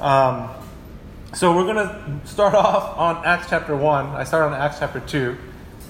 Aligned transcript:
Um, 0.00 0.48
so 1.34 1.56
we're 1.56 1.64
going 1.64 1.88
to 1.88 2.20
start 2.24 2.54
off 2.66 2.96
on 2.96 3.24
Acts 3.24 3.48
chapter 3.50 3.76
1. 3.76 4.06
I 4.06 4.24
started 4.24 4.54
on 4.54 4.60
Acts 4.60 4.78
chapter 4.78 5.00
2. 5.00 5.36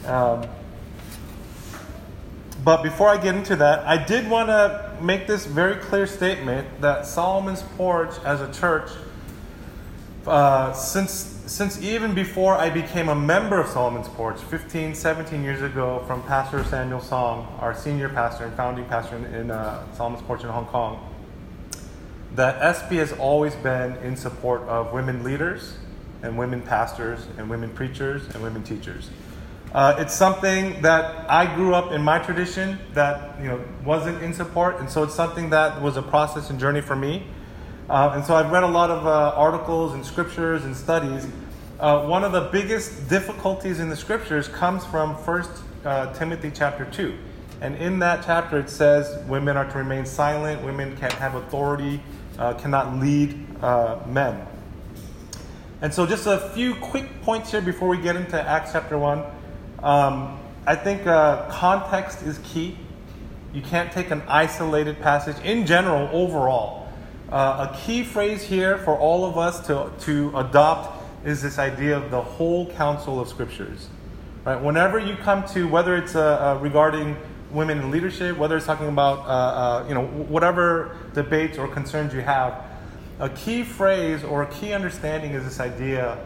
Um, 0.07 0.47
but 2.65 2.83
before 2.83 3.09
I 3.09 3.23
get 3.23 3.35
into 3.35 3.57
that, 3.57 3.87
I 3.87 4.03
did 4.03 4.29
want 4.29 4.49
to 4.49 4.97
make 5.01 5.27
this 5.27 5.47
very 5.47 5.77
clear 5.77 6.07
statement 6.07 6.81
that 6.81 7.07
Solomon's 7.07 7.63
Porch 7.77 8.15
as 8.25 8.41
a 8.41 8.53
church, 8.53 8.91
uh, 10.27 10.73
since 10.73 11.35
since 11.47 11.81
even 11.81 12.15
before 12.15 12.55
I 12.55 12.69
became 12.69 13.09
a 13.09 13.15
member 13.15 13.59
of 13.59 13.69
Solomon's 13.69 14.09
Porch 14.09 14.39
15, 14.39 14.95
17 14.95 15.43
years 15.43 15.63
ago 15.63 16.05
from 16.07 16.23
Pastor 16.25 16.63
Samuel 16.65 17.01
Song, 17.01 17.57
our 17.61 17.75
senior 17.75 18.11
pastor 18.11 18.45
and 18.45 18.55
founding 18.55 18.85
pastor 18.85 19.17
in, 19.17 19.25
in 19.35 19.51
uh, 19.51 19.91
Solomon's 19.95 20.23
Porch 20.25 20.43
in 20.43 20.51
Hong 20.51 20.67
Kong, 20.67 21.08
that 22.35 22.77
SP 22.77 23.01
has 23.01 23.13
always 23.13 23.55
been 23.57 23.97
in 23.99 24.17
support 24.17 24.63
of 24.63 24.93
women 24.93 25.23
leaders 25.25 25.77
and 26.23 26.37
women 26.37 26.61
pastors 26.61 27.27
and 27.39 27.49
women 27.49 27.71
preachers 27.71 28.27
and 28.35 28.43
women 28.43 28.63
teachers. 28.63 29.11
Uh, 29.73 29.97
it's 29.99 30.15
something 30.15 30.81
that 30.81 31.31
I 31.31 31.55
grew 31.55 31.75
up 31.75 31.93
in 31.93 32.03
my 32.03 32.19
tradition 32.19 32.79
that 32.95 33.39
you 33.41 33.49
know 33.49 33.63
wasn't 33.85 34.23
in 34.23 34.33
support, 34.33 34.81
and 34.81 34.89
so 34.89 35.03
it's 35.03 35.15
something 35.15 35.51
that 35.51 35.83
was 35.83 35.97
a 35.97 36.03
process 36.03 36.49
and 36.49 36.59
journey 36.59 36.81
for 36.81 36.97
me. 36.97 37.27
Uh, 37.91 38.13
and 38.15 38.25
so 38.25 38.35
I've 38.35 38.51
read 38.51 38.65
a 38.65 38.69
lot 38.69 38.91
of 38.91 39.07
uh, 39.07 39.33
articles 39.37 39.95
and 39.95 40.05
scriptures 40.05 40.65
and 40.65 40.77
studies. 40.77 41.27
Uh, 41.81 42.07
one 42.07 42.25
of 42.25 42.33
the 42.33 42.49
biggest 42.53 43.09
difficulties 43.09 43.79
in 43.79 43.89
the 43.89 43.97
scriptures 43.97 44.49
comes 44.49 44.85
from 44.87 45.17
First 45.17 45.51
uh, 45.85 46.13
Timothy 46.15 46.51
chapter 46.53 46.85
2. 46.87 47.17
And 47.61 47.77
in 47.77 47.99
that 48.01 48.25
chapter, 48.25 48.59
it 48.59 48.71
says 48.71 49.25
women 49.27 49.57
are 49.57 49.71
to 49.71 49.79
remain 49.79 50.07
silent, 50.07 50.63
women 50.65 50.97
can't 50.97 51.13
have 51.15 51.35
authority, 51.35 52.01
uh, 52.39 52.55
cannot 52.55 52.99
lead 52.99 53.47
uh, 53.63 53.99
men. 54.07 54.47
And 55.81 55.93
so, 55.93 56.07
just 56.07 56.27
a 56.27 56.51
few 56.55 56.75
quick 56.75 57.23
points 57.23 57.51
here 57.51 57.61
before 57.61 57.89
we 57.89 57.99
get 57.99 58.17
into 58.17 58.41
Acts 58.41 58.73
chapter 58.73 58.99
1. 58.99 59.25
Um, 59.83 60.39
I 60.67 60.75
think 60.75 61.05
context 61.05 62.23
is 62.23 62.39
key. 62.45 62.77
You 63.53 63.63
can't 63.63 63.93
take 63.93 64.11
an 64.11 64.23
isolated 64.29 65.01
passage 65.01 65.43
in 65.45 65.67
general, 65.67 66.09
overall 66.13 66.79
uh, 67.31 67.69
a 67.71 67.77
key 67.77 68.03
phrase 68.03 68.43
here 68.43 68.79
for 68.79 68.97
all 68.97 69.25
of 69.27 69.37
us 69.37 69.67
to, 69.67 69.91
to 70.01 70.33
adopt 70.37 71.05
is 71.25 71.43
this 71.43 71.59
idea 71.59 71.97
of 71.97 72.11
the 72.11 72.21
whole 72.21 72.71
counsel 72.73 73.21
of 73.21 73.29
scriptures. 73.29 73.89
Right? 74.45 74.61
Whenever 74.61 74.99
you 74.99 75.15
come 75.17 75.47
to, 75.49 75.69
whether 75.69 75.97
it's 75.97 76.15
uh, 76.15 76.57
uh, 76.57 76.61
regarding 76.63 77.17
women 77.51 77.79
in 77.79 77.91
leadership, 77.91 78.37
whether 78.37 78.57
it's 78.57 78.67
talking 78.67 78.89
about 78.89 79.21
uh, 79.21 79.23
uh, 79.23 79.87
you 79.89 79.95
know 79.95 80.07
whatever 80.07 80.97
debates 81.15 81.59
or 81.59 81.69
concerns 81.69 82.13
you 82.13 82.21
have, 82.21 82.65
a 83.21 83.29
key 83.29 83.63
phrase 83.63 84.25
or 84.25 84.43
a 84.43 84.47
key 84.47 84.73
understanding 84.73 85.33
is 85.33 85.45
this 85.45 85.61
idea 85.61 86.19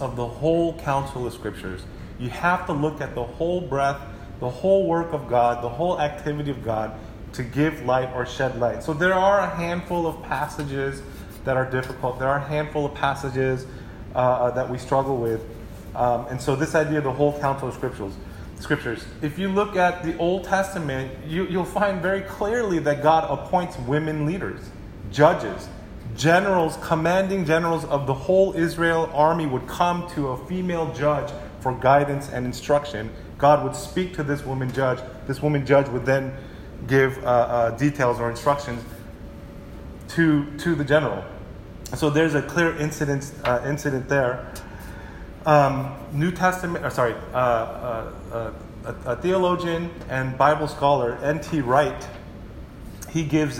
of 0.00 0.16
the 0.16 0.26
whole 0.26 0.78
counsel 0.78 1.26
of 1.26 1.32
scriptures. 1.32 1.82
You 2.18 2.30
have 2.30 2.66
to 2.66 2.72
look 2.72 3.00
at 3.00 3.14
the 3.14 3.24
whole 3.24 3.60
breadth, 3.60 4.00
the 4.40 4.50
whole 4.50 4.86
work 4.86 5.12
of 5.12 5.28
God, 5.28 5.62
the 5.62 5.68
whole 5.68 6.00
activity 6.00 6.50
of 6.50 6.64
God 6.64 6.98
to 7.34 7.42
give 7.42 7.84
light 7.84 8.12
or 8.14 8.26
shed 8.26 8.58
light. 8.58 8.82
So 8.82 8.92
there 8.92 9.14
are 9.14 9.40
a 9.40 9.48
handful 9.48 10.06
of 10.06 10.22
passages 10.22 11.02
that 11.44 11.56
are 11.56 11.70
difficult. 11.70 12.18
There 12.18 12.28
are 12.28 12.38
a 12.38 12.44
handful 12.44 12.86
of 12.86 12.94
passages 12.94 13.66
uh, 14.14 14.18
uh, 14.18 14.50
that 14.52 14.68
we 14.68 14.78
struggle 14.78 15.16
with. 15.16 15.40
Um, 15.94 16.26
and 16.26 16.40
so 16.40 16.56
this 16.56 16.74
idea 16.74 16.98
of 16.98 17.04
the 17.04 17.12
whole 17.12 17.38
counsel 17.40 17.68
of 17.68 17.74
scriptures, 17.74 18.12
scriptures. 18.60 19.04
If 19.22 19.38
you 19.38 19.48
look 19.48 19.74
at 19.74 20.04
the 20.04 20.16
Old 20.18 20.44
Testament, 20.44 21.12
you, 21.26 21.46
you'll 21.46 21.64
find 21.64 22.00
very 22.00 22.20
clearly 22.20 22.78
that 22.80 23.02
God 23.02 23.28
appoints 23.28 23.76
women 23.78 24.26
leaders, 24.26 24.60
judges, 25.10 25.68
generals, 26.16 26.78
commanding 26.82 27.44
generals 27.44 27.84
of 27.86 28.06
the 28.06 28.14
whole 28.14 28.54
Israel 28.54 29.10
army 29.12 29.46
would 29.46 29.66
come 29.66 30.08
to 30.10 30.28
a 30.28 30.46
female 30.46 30.92
judge 30.94 31.32
for 31.60 31.72
guidance 31.74 32.28
and 32.30 32.46
instruction. 32.46 33.10
God 33.38 33.64
would 33.64 33.74
speak 33.74 34.14
to 34.14 34.22
this 34.22 34.44
woman 34.44 34.72
judge. 34.72 34.98
This 35.26 35.42
woman 35.42 35.64
judge 35.64 35.88
would 35.88 36.04
then 36.04 36.36
give 36.86 37.18
uh, 37.24 37.28
uh, 37.28 37.70
details 37.76 38.20
or 38.20 38.30
instructions 38.30 38.82
to, 40.08 40.44
to 40.58 40.74
the 40.74 40.84
general. 40.84 41.24
So 41.94 42.10
there's 42.10 42.34
a 42.34 42.42
clear 42.42 42.76
incident, 42.76 43.32
uh, 43.44 43.62
incident 43.66 44.08
there. 44.08 44.52
Um, 45.46 45.96
New 46.12 46.32
Testament, 46.32 46.84
or 46.84 46.90
sorry, 46.90 47.14
uh, 47.32 47.36
uh, 47.36 48.12
uh, 48.30 48.52
a, 48.84 49.12
a, 49.12 49.16
theologian 49.16 49.90
and 50.10 50.36
Bible 50.36 50.68
scholar, 50.68 51.16
N.T. 51.22 51.62
Wright, 51.62 52.06
he 53.10 53.24
gives 53.24 53.58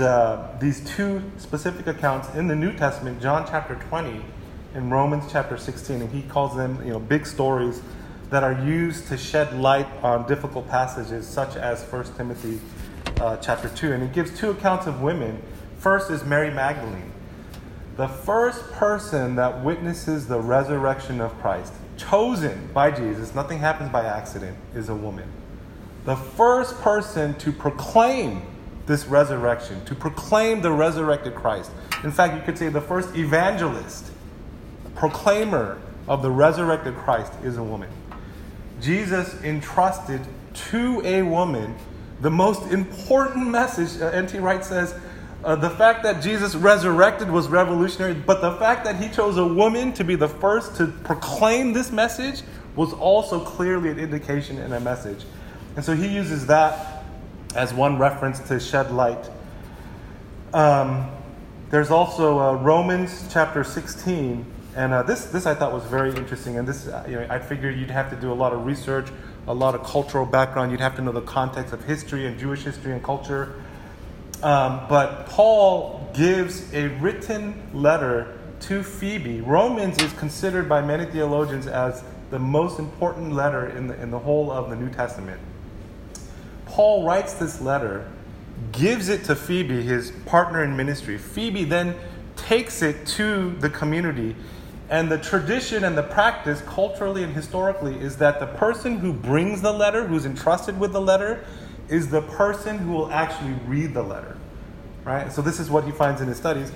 these 0.60 0.84
two 0.84 1.22
specific 1.38 1.86
accounts 1.86 2.34
in 2.34 2.48
the 2.48 2.54
New 2.54 2.74
Testament, 2.74 3.22
John 3.22 3.46
chapter 3.48 3.76
20 3.88 4.22
and 4.74 4.92
Romans 4.92 5.24
chapter 5.32 5.56
16, 5.56 6.02
and 6.02 6.12
he 6.12 6.22
calls 6.22 6.54
them 6.54 6.84
you 6.84 6.92
know, 6.92 7.00
big 7.00 7.26
stories 7.26 7.80
that 8.28 8.44
are 8.44 8.62
used 8.64 9.08
to 9.08 9.16
shed 9.16 9.58
light 9.58 9.88
on 10.02 10.26
difficult 10.28 10.68
passages 10.68 11.26
such 11.26 11.56
as 11.56 11.82
1 11.84 12.14
Timothy 12.14 12.60
uh, 13.20 13.38
chapter 13.38 13.70
2, 13.70 13.92
and 13.92 14.02
he 14.02 14.08
gives 14.10 14.38
two 14.38 14.50
accounts 14.50 14.86
of 14.86 15.00
women. 15.00 15.42
First 15.78 16.10
is 16.10 16.24
Mary 16.24 16.50
Magdalene, 16.50 17.10
the 18.00 18.08
first 18.08 18.72
person 18.72 19.36
that 19.36 19.62
witnesses 19.62 20.26
the 20.26 20.40
resurrection 20.40 21.20
of 21.20 21.38
Christ, 21.42 21.74
chosen 21.98 22.70
by 22.72 22.90
Jesus, 22.90 23.34
nothing 23.34 23.58
happens 23.58 23.90
by 23.90 24.06
accident, 24.06 24.56
is 24.74 24.88
a 24.88 24.94
woman. 24.94 25.30
The 26.06 26.16
first 26.16 26.80
person 26.80 27.34
to 27.40 27.52
proclaim 27.52 28.40
this 28.86 29.04
resurrection, 29.04 29.84
to 29.84 29.94
proclaim 29.94 30.62
the 30.62 30.72
resurrected 30.72 31.34
Christ. 31.34 31.72
In 32.02 32.10
fact, 32.10 32.34
you 32.34 32.40
could 32.40 32.56
say 32.56 32.70
the 32.70 32.80
first 32.80 33.14
evangelist, 33.14 34.10
proclaimer 34.94 35.78
of 36.08 36.22
the 36.22 36.30
resurrected 36.30 36.94
Christ 36.94 37.34
is 37.44 37.58
a 37.58 37.62
woman. 37.62 37.90
Jesus 38.80 39.34
entrusted 39.42 40.22
to 40.70 41.02
a 41.04 41.20
woman 41.20 41.76
the 42.22 42.30
most 42.30 42.72
important 42.72 43.46
message, 43.48 44.00
uh, 44.00 44.06
N.T. 44.06 44.38
Wright 44.38 44.64
says, 44.64 44.94
uh, 45.44 45.56
the 45.56 45.70
fact 45.70 46.02
that 46.02 46.22
Jesus 46.22 46.54
resurrected 46.54 47.30
was 47.30 47.48
revolutionary, 47.48 48.14
but 48.14 48.40
the 48.40 48.52
fact 48.56 48.84
that 48.84 48.96
he 48.96 49.08
chose 49.08 49.38
a 49.38 49.46
woman 49.46 49.92
to 49.94 50.04
be 50.04 50.14
the 50.14 50.28
first 50.28 50.76
to 50.76 50.86
proclaim 50.86 51.72
this 51.72 51.90
message 51.90 52.42
was 52.76 52.92
also 52.92 53.40
clearly 53.40 53.90
an 53.90 53.98
indication 53.98 54.58
and 54.58 54.74
a 54.74 54.80
message. 54.80 55.24
And 55.76 55.84
so 55.84 55.94
he 55.94 56.08
uses 56.08 56.46
that 56.46 57.04
as 57.54 57.72
one 57.72 57.98
reference 57.98 58.38
to 58.48 58.60
shed 58.60 58.92
light. 58.92 59.30
Um, 60.52 61.10
there's 61.70 61.90
also 61.90 62.38
uh, 62.38 62.54
Romans 62.54 63.28
chapter 63.32 63.64
16, 63.64 64.44
and 64.76 64.92
uh, 64.92 65.02
this, 65.02 65.26
this 65.26 65.46
I 65.46 65.54
thought 65.54 65.72
was 65.72 65.84
very 65.84 66.10
interesting. 66.14 66.58
And 66.58 66.66
this, 66.66 66.86
uh, 66.86 67.04
you 67.08 67.16
know, 67.16 67.26
I 67.30 67.38
figured 67.38 67.78
you'd 67.78 67.90
have 67.90 68.10
to 68.10 68.16
do 68.16 68.32
a 68.32 68.34
lot 68.34 68.52
of 68.52 68.66
research 68.66 69.08
a 69.46 69.54
lot 69.54 69.74
of 69.74 69.82
cultural 69.82 70.26
background. 70.26 70.70
You'd 70.70 70.80
have 70.80 70.96
to 70.96 71.02
know 71.02 71.12
the 71.12 71.22
context 71.22 71.72
of 71.72 71.84
history 71.84 72.26
and 72.26 72.38
Jewish 72.38 72.62
history 72.62 72.92
and 72.92 73.02
culture. 73.02 73.54
Um, 74.42 74.80
but 74.88 75.26
Paul 75.26 76.10
gives 76.14 76.72
a 76.72 76.88
written 76.98 77.62
letter 77.72 78.38
to 78.60 78.82
Phoebe. 78.82 79.40
Romans 79.40 80.00
is 80.02 80.12
considered 80.14 80.68
by 80.68 80.80
many 80.80 81.06
theologians 81.06 81.66
as 81.66 82.02
the 82.30 82.38
most 82.38 82.78
important 82.78 83.32
letter 83.32 83.68
in 83.70 83.86
the, 83.86 84.00
in 84.00 84.10
the 84.10 84.18
whole 84.18 84.50
of 84.50 84.70
the 84.70 84.76
New 84.76 84.90
Testament. 84.90 85.40
Paul 86.66 87.04
writes 87.04 87.34
this 87.34 87.60
letter, 87.60 88.10
gives 88.72 89.08
it 89.08 89.24
to 89.24 89.34
Phoebe, 89.34 89.82
his 89.82 90.12
partner 90.26 90.62
in 90.62 90.76
ministry. 90.76 91.18
Phoebe 91.18 91.64
then 91.64 91.96
takes 92.36 92.82
it 92.82 93.06
to 93.06 93.50
the 93.56 93.68
community 93.68 94.36
and 94.90 95.08
the 95.08 95.18
tradition 95.18 95.84
and 95.84 95.96
the 95.96 96.02
practice, 96.02 96.60
culturally 96.62 97.22
and 97.22 97.32
historically, 97.32 97.94
is 98.00 98.16
that 98.16 98.40
the 98.40 98.46
person 98.46 98.98
who 98.98 99.12
brings 99.12 99.62
the 99.62 99.72
letter, 99.72 100.04
who's 100.04 100.26
entrusted 100.26 100.78
with 100.80 100.92
the 100.92 101.00
letter, 101.00 101.44
is 101.90 102.08
the 102.08 102.22
person 102.22 102.78
who 102.78 102.92
will 102.92 103.10
actually 103.10 103.52
read 103.66 103.94
the 103.94 104.02
letter. 104.02 104.36
Right? 105.04 105.32
So, 105.32 105.42
this 105.42 105.58
is 105.58 105.70
what 105.70 105.84
he 105.84 105.92
finds 105.92 106.20
in 106.20 106.28
his 106.28 106.36
studies. 106.36 106.72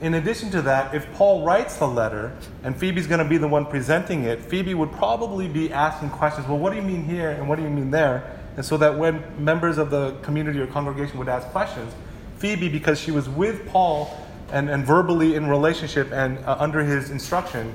In 0.00 0.14
addition 0.14 0.50
to 0.50 0.62
that, 0.62 0.94
if 0.94 1.10
Paul 1.14 1.42
writes 1.44 1.76
the 1.76 1.88
letter 1.88 2.36
and 2.62 2.76
Phoebe's 2.76 3.06
going 3.06 3.22
to 3.22 3.28
be 3.28 3.38
the 3.38 3.48
one 3.48 3.64
presenting 3.64 4.24
it, 4.24 4.42
Phoebe 4.42 4.74
would 4.74 4.92
probably 4.92 5.48
be 5.48 5.72
asking 5.72 6.10
questions. 6.10 6.46
Well, 6.46 6.58
what 6.58 6.70
do 6.70 6.76
you 6.76 6.82
mean 6.82 7.04
here 7.04 7.30
and 7.30 7.48
what 7.48 7.56
do 7.56 7.62
you 7.62 7.70
mean 7.70 7.90
there? 7.90 8.38
And 8.56 8.64
so 8.64 8.76
that 8.76 8.98
when 8.98 9.22
members 9.42 9.78
of 9.78 9.90
the 9.90 10.12
community 10.22 10.60
or 10.60 10.66
congregation 10.66 11.18
would 11.18 11.28
ask 11.28 11.48
questions, 11.48 11.94
Phoebe, 12.38 12.68
because 12.68 13.00
she 13.00 13.10
was 13.10 13.28
with 13.28 13.66
Paul 13.68 14.14
and, 14.52 14.68
and 14.68 14.84
verbally 14.84 15.34
in 15.34 15.46
relationship 15.46 16.12
and 16.12 16.38
uh, 16.40 16.56
under 16.58 16.84
his 16.84 17.10
instruction 17.10 17.74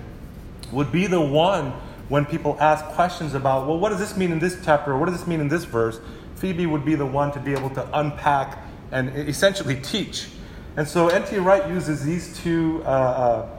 would 0.72 0.92
be 0.92 1.08
the 1.08 1.22
one 1.22 1.74
when 2.10 2.26
people 2.26 2.56
ask 2.60 2.86
questions 2.86 3.34
about, 3.34 3.68
well, 3.68 3.80
what 3.80 3.90
does 3.90 4.00
this 4.00 4.16
mean 4.16 4.32
in 4.32 4.40
this 4.40 4.60
chapter 4.64 4.92
or 4.92 5.00
what 5.00 5.08
does 5.08 5.18
this 5.18 5.28
mean 5.28 5.40
in 5.40 5.48
this 5.48 5.64
verse? 5.64 6.00
Phoebe 6.42 6.66
would 6.66 6.84
be 6.84 6.96
the 6.96 7.06
one 7.06 7.32
to 7.32 7.40
be 7.40 7.54
able 7.54 7.70
to 7.72 7.88
unpack 7.98 8.58
and 8.92 9.10
essentially 9.16 9.76
teach. 9.76 10.28
And 10.76 10.88
so 10.88 11.08
N.T. 11.08 11.38
Wright 11.38 11.68
uses 11.70 12.04
these 12.04 12.38
two, 12.40 12.82
uh, 12.86 12.90
uh, 12.90 13.50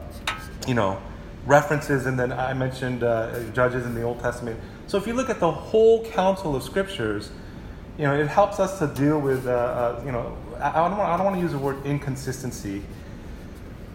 you 0.67 0.75
know, 0.75 1.01
references, 1.47 2.07
and 2.07 2.19
then 2.19 2.33
I 2.33 2.53
mentioned 2.53 3.03
uh, 3.03 3.41
Judges 3.53 3.87
in 3.87 3.95
the 3.95 4.03
Old 4.03 4.21
Testament. 4.21 4.59
So 4.87 4.99
if 4.99 5.07
you 5.07 5.15
look 5.15 5.31
at 5.31 5.41
the 5.41 5.51
whole 5.51 6.05
counsel 6.07 6.55
of 6.55 6.63
scriptures, 6.63 7.31
you 7.97 8.05
know, 8.05 8.15
it 8.15 8.27
helps 8.27 8.61
us 8.61 8.79
to 8.79 8.87
deal 8.89 9.19
with, 9.19 9.47
uh, 9.47 9.51
uh, 9.51 10.03
you 10.05 10.13
know, 10.13 10.37
I 10.59 10.89
don't, 10.89 10.99
want, 10.99 11.11
I 11.11 11.17
don't 11.17 11.25
want 11.25 11.37
to 11.37 11.43
use 11.43 11.53
the 11.53 11.59
word 11.59 11.85
inconsistency 11.87 12.83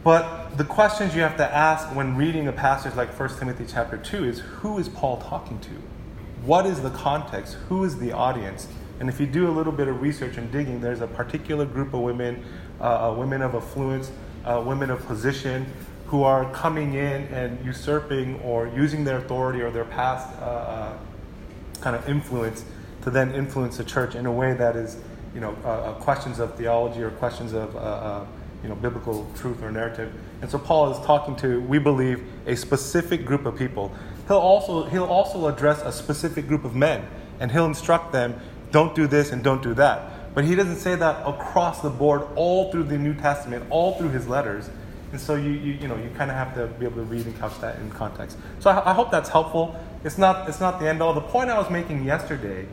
but 0.07 0.57
the 0.57 0.63
questions 0.63 1.13
you 1.13 1.21
have 1.21 1.35
to 1.35 1.53
ask 1.53 1.93
when 1.93 2.15
reading 2.15 2.47
a 2.47 2.53
passage 2.53 2.95
like 2.95 3.09
1 3.19 3.39
Timothy 3.39 3.65
chapter 3.67 3.97
2 3.97 4.23
is 4.23 4.39
who 4.39 4.77
is 4.77 4.87
Paul 4.87 5.17
talking 5.17 5.59
to? 5.59 5.69
What 6.45 6.65
is 6.65 6.81
the 6.81 6.91
context? 6.91 7.55
Who 7.67 7.83
is 7.83 7.97
the 7.97 8.13
audience? 8.13 8.69
And 8.99 9.09
if 9.09 9.19
you 9.19 9.27
do 9.27 9.49
a 9.49 9.51
little 9.51 9.71
bit 9.71 9.87
of 9.87 10.01
research 10.01 10.37
and 10.37 10.51
digging, 10.51 10.81
there's 10.81 11.01
a 11.01 11.07
particular 11.07 11.65
group 11.65 11.93
of 11.93 12.01
women, 12.01 12.43
uh, 12.81 13.09
uh 13.09 13.13
women 13.13 13.41
of 13.41 13.55
affluence, 13.55 14.11
uh, 14.45 14.61
women 14.65 14.89
of 14.89 15.05
position, 15.05 15.65
who 16.07 16.23
are 16.23 16.51
coming 16.51 16.93
in 16.93 17.23
and 17.33 17.63
usurping 17.65 18.39
or 18.41 18.67
using 18.67 19.03
their 19.03 19.17
authority 19.17 19.61
or 19.61 19.69
their 19.69 19.85
past 19.85 20.27
uh, 20.39 20.45
uh 20.45 20.97
kind 21.81 21.95
of 21.95 22.09
influence 22.09 22.65
to 23.03 23.11
then 23.11 23.33
influence 23.35 23.77
the 23.77 23.83
church 23.83 24.15
in 24.15 24.25
a 24.25 24.31
way 24.31 24.53
that 24.53 24.75
is, 24.75 24.97
you 25.35 25.39
know, 25.39 25.51
uh, 25.63 25.93
questions 25.93 26.39
of 26.39 26.55
theology 26.55 27.01
or 27.01 27.11
questions 27.11 27.53
of, 27.53 27.75
you 28.63 28.69
know, 28.69 28.75
biblical 28.75 29.29
truth 29.35 29.61
or 29.61 29.71
narrative. 29.71 30.11
And 30.41 30.49
so 30.49 30.57
Paul 30.57 30.91
is 30.91 31.05
talking 31.05 31.35
to, 31.37 31.61
we 31.61 31.79
believe, 31.79 32.23
a 32.45 32.55
specific 32.55 33.25
group 33.25 33.45
of 33.45 33.55
people. 33.55 33.91
He'll 34.27 34.37
also, 34.37 34.85
he'll 34.85 35.05
also 35.05 35.47
address 35.47 35.81
a 35.81 35.91
specific 35.91 36.47
group 36.47 36.65
of 36.65 36.75
men, 36.75 37.07
and 37.39 37.51
he'll 37.51 37.65
instruct 37.65 38.11
them, 38.11 38.39
don't 38.71 38.95
do 38.95 39.07
this 39.07 39.31
and 39.31 39.43
don't 39.43 39.61
do 39.61 39.73
that. 39.75 40.33
But 40.33 40.45
he 40.45 40.55
doesn't 40.55 40.77
say 40.77 40.95
that 40.95 41.27
across 41.27 41.81
the 41.81 41.89
board, 41.89 42.27
all 42.35 42.71
through 42.71 42.83
the 42.83 42.97
New 42.97 43.15
Testament, 43.15 43.65
all 43.69 43.97
through 43.97 44.09
his 44.09 44.27
letters. 44.27 44.69
And 45.11 45.19
so 45.19 45.35
you, 45.35 45.51
you, 45.51 45.73
you 45.73 45.87
know, 45.87 45.95
you 45.95 46.09
kind 46.17 46.29
of 46.29 46.37
have 46.37 46.53
to 46.55 46.67
be 46.67 46.85
able 46.85 46.97
to 46.97 47.03
read 47.03 47.25
and 47.25 47.37
couch 47.39 47.59
that 47.61 47.77
in 47.77 47.89
context. 47.89 48.37
So 48.59 48.69
I, 48.69 48.91
I 48.91 48.93
hope 48.93 49.09
that's 49.09 49.29
helpful. 49.29 49.75
It's 50.03 50.17
not, 50.17 50.47
it's 50.47 50.59
not 50.59 50.79
the 50.79 50.87
end 50.87 51.01
all. 51.01 51.13
The 51.13 51.21
point 51.21 51.49
I 51.49 51.57
was 51.57 51.69
making 51.69 52.03
yesterday 52.03 52.67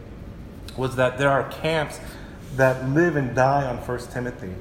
was 0.77 0.97
that 0.97 1.17
there 1.17 1.31
are 1.31 1.49
camps 1.49 2.01
that 2.57 2.89
live 2.91 3.17
and 3.17 3.35
die 3.35 3.65
on 3.65 3.81
First 3.83 4.13
Timothy 4.13 4.53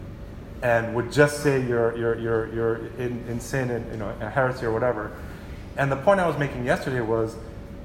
and 0.62 0.96
would 0.96 1.12
just 1.12 1.44
say 1.44 1.66
you're, 1.68 1.98
you're, 1.98 2.18
you're, 2.20 2.54
you're 2.54 2.76
in, 2.98 3.26
in 3.28 3.40
sin 3.40 3.70
and 3.70 3.92
you 3.92 3.98
know, 3.98 4.14
heresy 4.14 4.66
or 4.66 4.72
whatever. 4.72 5.12
And 5.76 5.92
the 5.92 5.98
point 5.98 6.20
I 6.20 6.28
was 6.28 6.38
making 6.38 6.66
yesterday 6.66 7.02
was, 7.02 7.36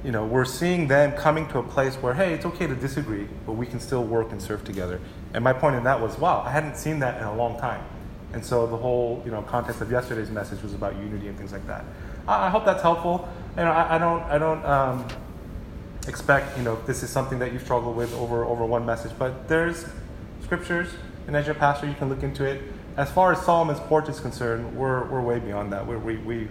you 0.04 0.12
know, 0.12 0.24
we're 0.24 0.44
seeing 0.44 0.86
them 0.86 1.12
coming 1.12 1.48
to 1.48 1.58
a 1.58 1.62
place 1.62 1.96
where, 1.96 2.14
hey, 2.14 2.32
it's 2.32 2.46
okay 2.46 2.66
to 2.66 2.74
disagree, 2.74 3.28
but 3.46 3.52
we 3.52 3.66
can 3.66 3.80
still 3.80 4.04
work 4.04 4.30
and 4.30 4.40
serve 4.40 4.64
together. 4.64 5.00
And 5.34 5.42
my 5.42 5.52
point 5.52 5.76
in 5.76 5.84
that 5.84 6.00
was, 6.00 6.16
wow, 6.18 6.42
I 6.42 6.50
hadn't 6.50 6.76
seen 6.76 7.00
that 7.00 7.20
in 7.20 7.24
a 7.24 7.34
long 7.34 7.58
time. 7.58 7.84
And 8.32 8.44
so 8.44 8.66
the 8.66 8.76
whole, 8.76 9.22
you 9.24 9.30
know, 9.30 9.42
context 9.42 9.80
of 9.80 9.90
yesterday's 9.90 10.30
message 10.30 10.62
was 10.62 10.74
about 10.74 10.96
unity 10.96 11.28
and 11.28 11.36
things 11.36 11.52
like 11.52 11.66
that. 11.66 11.84
I, 12.28 12.46
I 12.46 12.50
hope 12.50 12.64
that's 12.64 12.82
helpful. 12.82 13.28
You 13.56 13.64
know, 13.64 13.72
I, 13.72 13.96
I 13.96 13.98
don't, 13.98 14.22
I 14.24 14.38
don't 14.38 14.64
um, 14.64 15.08
expect, 16.06 16.56
you 16.56 16.62
know, 16.62 16.76
this 16.86 17.02
is 17.02 17.10
something 17.10 17.38
that 17.40 17.52
you 17.52 17.58
struggle 17.58 17.92
with 17.92 18.12
over 18.14 18.44
over 18.44 18.64
one 18.64 18.86
message. 18.86 19.12
But 19.18 19.48
there's 19.48 19.86
scriptures, 20.42 20.90
and 21.26 21.36
as 21.36 21.46
your 21.46 21.54
pastor, 21.54 21.86
you 21.86 21.94
can 21.94 22.08
look 22.08 22.22
into 22.22 22.44
it. 22.44 22.62
As 22.96 23.10
far 23.10 23.32
as 23.32 23.40
Solomon's 23.42 23.80
porch 23.80 24.08
is 24.08 24.20
concerned, 24.20 24.76
we're, 24.76 25.04
we're 25.08 25.20
way 25.20 25.38
beyond 25.38 25.72
that. 25.72 25.86
We're, 25.86 25.98
we 25.98 26.16
we 26.18 26.48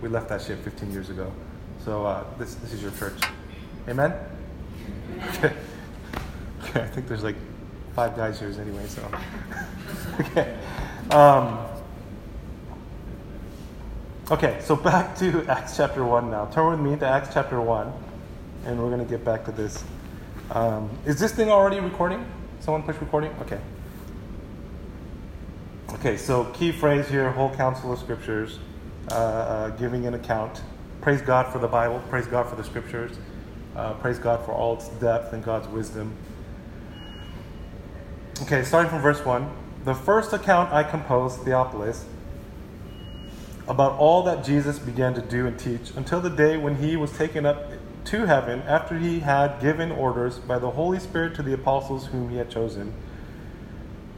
we 0.00 0.08
left 0.08 0.28
that 0.28 0.42
ship 0.42 0.62
15 0.62 0.92
years 0.92 1.10
ago. 1.10 1.32
So 1.86 2.04
uh, 2.04 2.24
this 2.36 2.56
this 2.56 2.72
is 2.72 2.82
your 2.82 2.90
church. 2.90 3.14
Amen. 3.88 4.12
Okay. 5.36 5.54
okay. 6.64 6.80
I 6.80 6.86
think 6.88 7.06
there's 7.06 7.22
like 7.22 7.36
five 7.94 8.16
guys 8.16 8.40
here 8.40 8.52
anyway. 8.60 8.84
So 8.88 9.08
okay. 10.20 10.58
Um, 11.12 11.64
okay, 14.32 14.58
so 14.64 14.74
back 14.74 15.16
to 15.18 15.46
Acts 15.48 15.76
chapter 15.76 16.04
1 16.04 16.28
now. 16.28 16.46
Turn 16.46 16.72
with 16.72 16.80
me 16.80 16.98
to 16.98 17.06
Acts 17.06 17.28
chapter 17.32 17.60
1, 17.60 17.92
and 18.64 18.82
we're 18.82 18.90
going 18.90 18.98
to 18.98 19.08
get 19.08 19.24
back 19.24 19.44
to 19.44 19.52
this. 19.52 19.84
Um, 20.50 20.90
is 21.04 21.20
this 21.20 21.30
thing 21.30 21.52
already 21.52 21.78
recording? 21.78 22.26
Someone 22.58 22.82
push 22.82 22.96
recording? 23.00 23.30
Okay. 23.42 23.60
Okay, 25.90 26.16
so 26.16 26.46
key 26.46 26.72
phrase 26.72 27.08
here 27.08 27.30
whole 27.30 27.54
counsel 27.54 27.92
of 27.92 28.00
scriptures, 28.00 28.58
uh, 29.12 29.14
uh, 29.14 29.68
giving 29.70 30.08
an 30.08 30.14
account. 30.14 30.62
Praise 31.00 31.22
God 31.22 31.52
for 31.52 31.58
the 31.58 31.68
Bible, 31.68 32.02
praise 32.08 32.26
God 32.26 32.48
for 32.48 32.56
the 32.56 32.64
scriptures, 32.64 33.16
uh, 33.76 33.94
praise 33.94 34.18
God 34.18 34.44
for 34.44 34.52
all 34.52 34.74
its 34.74 34.88
depth 34.88 35.32
and 35.32 35.44
God's 35.44 35.68
wisdom. 35.68 36.12
Okay, 38.42 38.62
starting 38.64 38.90
from 38.90 39.00
verse 39.00 39.24
1 39.24 39.48
the 39.86 39.94
first 39.94 40.32
account 40.32 40.72
I 40.72 40.82
composed, 40.82 41.42
Theophilus, 41.42 42.06
about 43.68 43.92
all 44.00 44.24
that 44.24 44.44
Jesus 44.44 44.80
began 44.80 45.14
to 45.14 45.20
do 45.20 45.46
and 45.46 45.56
teach 45.56 45.92
until 45.94 46.20
the 46.20 46.28
day 46.28 46.56
when 46.56 46.74
he 46.74 46.96
was 46.96 47.12
taken 47.12 47.46
up 47.46 47.70
to 48.06 48.26
heaven 48.26 48.62
after 48.62 48.98
he 48.98 49.20
had 49.20 49.60
given 49.60 49.92
orders 49.92 50.38
by 50.38 50.58
the 50.58 50.70
Holy 50.72 50.98
Spirit 50.98 51.36
to 51.36 51.42
the 51.42 51.52
apostles 51.52 52.06
whom 52.06 52.30
he 52.30 52.36
had 52.36 52.50
chosen. 52.50 52.92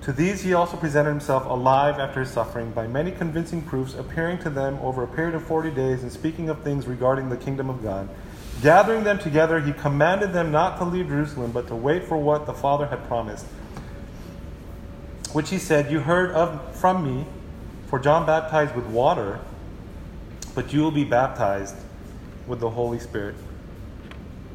To 0.02 0.12
these 0.12 0.42
he 0.42 0.54
also 0.54 0.76
presented 0.76 1.10
himself 1.10 1.44
alive 1.44 1.98
after 1.98 2.20
his 2.20 2.30
suffering 2.30 2.70
by 2.70 2.86
many 2.86 3.10
convincing 3.10 3.62
proofs, 3.62 3.94
appearing 3.94 4.38
to 4.38 4.50
them 4.50 4.78
over 4.80 5.02
a 5.02 5.08
period 5.08 5.34
of 5.34 5.44
forty 5.44 5.70
days 5.70 6.02
and 6.02 6.10
speaking 6.10 6.48
of 6.48 6.62
things 6.62 6.86
regarding 6.86 7.28
the 7.28 7.36
kingdom 7.36 7.68
of 7.68 7.82
God. 7.82 8.08
Gathering 8.62 9.04
them 9.04 9.18
together, 9.18 9.60
he 9.60 9.72
commanded 9.72 10.32
them 10.32 10.50
not 10.50 10.78
to 10.78 10.84
leave 10.84 11.08
Jerusalem, 11.08 11.52
but 11.52 11.68
to 11.68 11.74
wait 11.74 12.04
for 12.04 12.16
what 12.16 12.46
the 12.46 12.54
Father 12.54 12.86
had 12.86 13.06
promised 13.06 13.46
which 15.32 15.50
he 15.50 15.58
said, 15.58 15.90
You 15.90 16.00
heard 16.00 16.30
of 16.32 16.74
from 16.76 17.04
me, 17.04 17.26
for 17.88 17.98
John 17.98 18.26
baptized 18.26 18.74
with 18.74 18.86
water, 18.86 19.40
but 20.54 20.72
you 20.72 20.80
will 20.80 20.90
be 20.90 21.04
baptized 21.04 21.76
with 22.46 22.60
the 22.60 22.70
Holy 22.70 22.98
Spirit. 22.98 23.34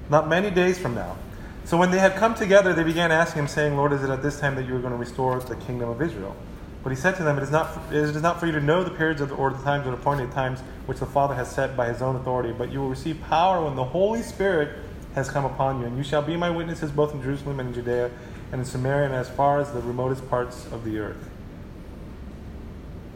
Not 0.09 0.27
many 0.27 0.49
days 0.49 0.77
from 0.77 0.95
now. 0.95 1.15
So 1.65 1.77
when 1.77 1.91
they 1.91 1.99
had 1.99 2.15
come 2.15 2.35
together, 2.35 2.73
they 2.73 2.83
began 2.83 3.11
asking 3.11 3.43
him, 3.43 3.47
saying, 3.47 3.77
Lord, 3.77 3.93
is 3.93 4.03
it 4.03 4.09
at 4.09 4.21
this 4.21 4.39
time 4.39 4.55
that 4.55 4.65
you 4.65 4.75
are 4.75 4.79
going 4.79 4.91
to 4.91 4.97
restore 4.97 5.39
the 5.39 5.55
kingdom 5.55 5.89
of 5.89 6.01
Israel? 6.01 6.35
But 6.83 6.89
he 6.89 6.97
said 6.97 7.15
to 7.15 7.23
them, 7.23 7.37
It 7.37 7.43
is 7.43 7.51
not, 7.51 7.77
it 7.89 7.95
is 7.95 8.21
not 8.21 8.39
for 8.39 8.45
you 8.45 8.51
to 8.51 8.59
know 8.59 8.83
the 8.83 8.91
periods 8.91 9.21
of 9.21 9.29
the, 9.29 9.35
or 9.35 9.51
the 9.51 9.63
times 9.63 9.87
or 9.87 9.93
appointed 9.93 10.31
times 10.33 10.59
which 10.85 10.99
the 10.99 11.05
Father 11.05 11.33
has 11.33 11.49
set 11.49 11.77
by 11.77 11.87
his 11.87 12.01
own 12.01 12.17
authority, 12.17 12.53
but 12.57 12.71
you 12.71 12.79
will 12.79 12.89
receive 12.89 13.21
power 13.21 13.63
when 13.63 13.75
the 13.75 13.83
Holy 13.83 14.21
Spirit 14.21 14.77
has 15.15 15.29
come 15.29 15.45
upon 15.45 15.79
you, 15.79 15.85
and 15.85 15.97
you 15.97 16.03
shall 16.03 16.21
be 16.21 16.35
my 16.35 16.49
witnesses 16.49 16.91
both 16.91 17.13
in 17.13 17.21
Jerusalem 17.21 17.59
and 17.59 17.69
in 17.69 17.75
Judea 17.75 18.11
and 18.51 18.59
in 18.59 18.65
Samaria 18.65 19.05
and 19.05 19.15
as 19.15 19.29
far 19.29 19.59
as 19.59 19.71
the 19.71 19.81
remotest 19.81 20.27
parts 20.29 20.65
of 20.71 20.83
the 20.83 20.99
earth. 20.99 21.29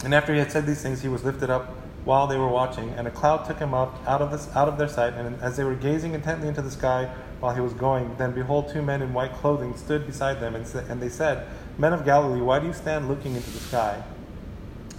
And 0.04 0.14
after 0.14 0.32
he 0.32 0.40
had 0.40 0.52
said 0.52 0.66
these 0.66 0.82
things, 0.82 1.02
he 1.02 1.10
was 1.10 1.24
lifted 1.24 1.50
up 1.50 1.76
while 2.07 2.25
they 2.25 2.38
were 2.38 2.48
watching, 2.48 2.89
and 2.92 3.06
a 3.06 3.12
cloud 3.12 3.45
took 3.45 3.59
him 3.59 3.74
up 3.74 4.01
out 4.07 4.21
of, 4.21 4.31
this, 4.31 4.48
out 4.56 4.69
of 4.69 4.77
their 4.77 4.88
sight. 4.88 5.13
And 5.13 5.42
as 5.42 5.57
they 5.57 5.65
were 5.65 5.75
gazing 5.75 6.13
intently 6.13 6.48
into 6.48 6.62
the 6.62 6.71
sky 6.71 7.13
while 7.42 7.54
he 7.54 7.59
was 7.59 7.74
going, 7.74 8.15
then 8.15 8.31
behold, 8.31 8.69
two 8.69 8.81
men 8.81 9.01
in 9.01 9.13
white 9.13 9.33
clothing 9.33 9.75
stood 9.75 10.07
beside 10.07 10.39
them, 10.39 10.56
and, 10.56 10.65
and 10.89 11.01
they 11.01 11.09
said, 11.09 11.45
Men 11.77 11.92
of 11.92 12.06
Galilee, 12.06 12.39
why 12.39 12.59
do 12.59 12.68
you 12.68 12.74
stand 12.74 13.09
looking 13.09 13.36
into 13.36 13.51
the 13.51 13.59
sky? 13.59 14.01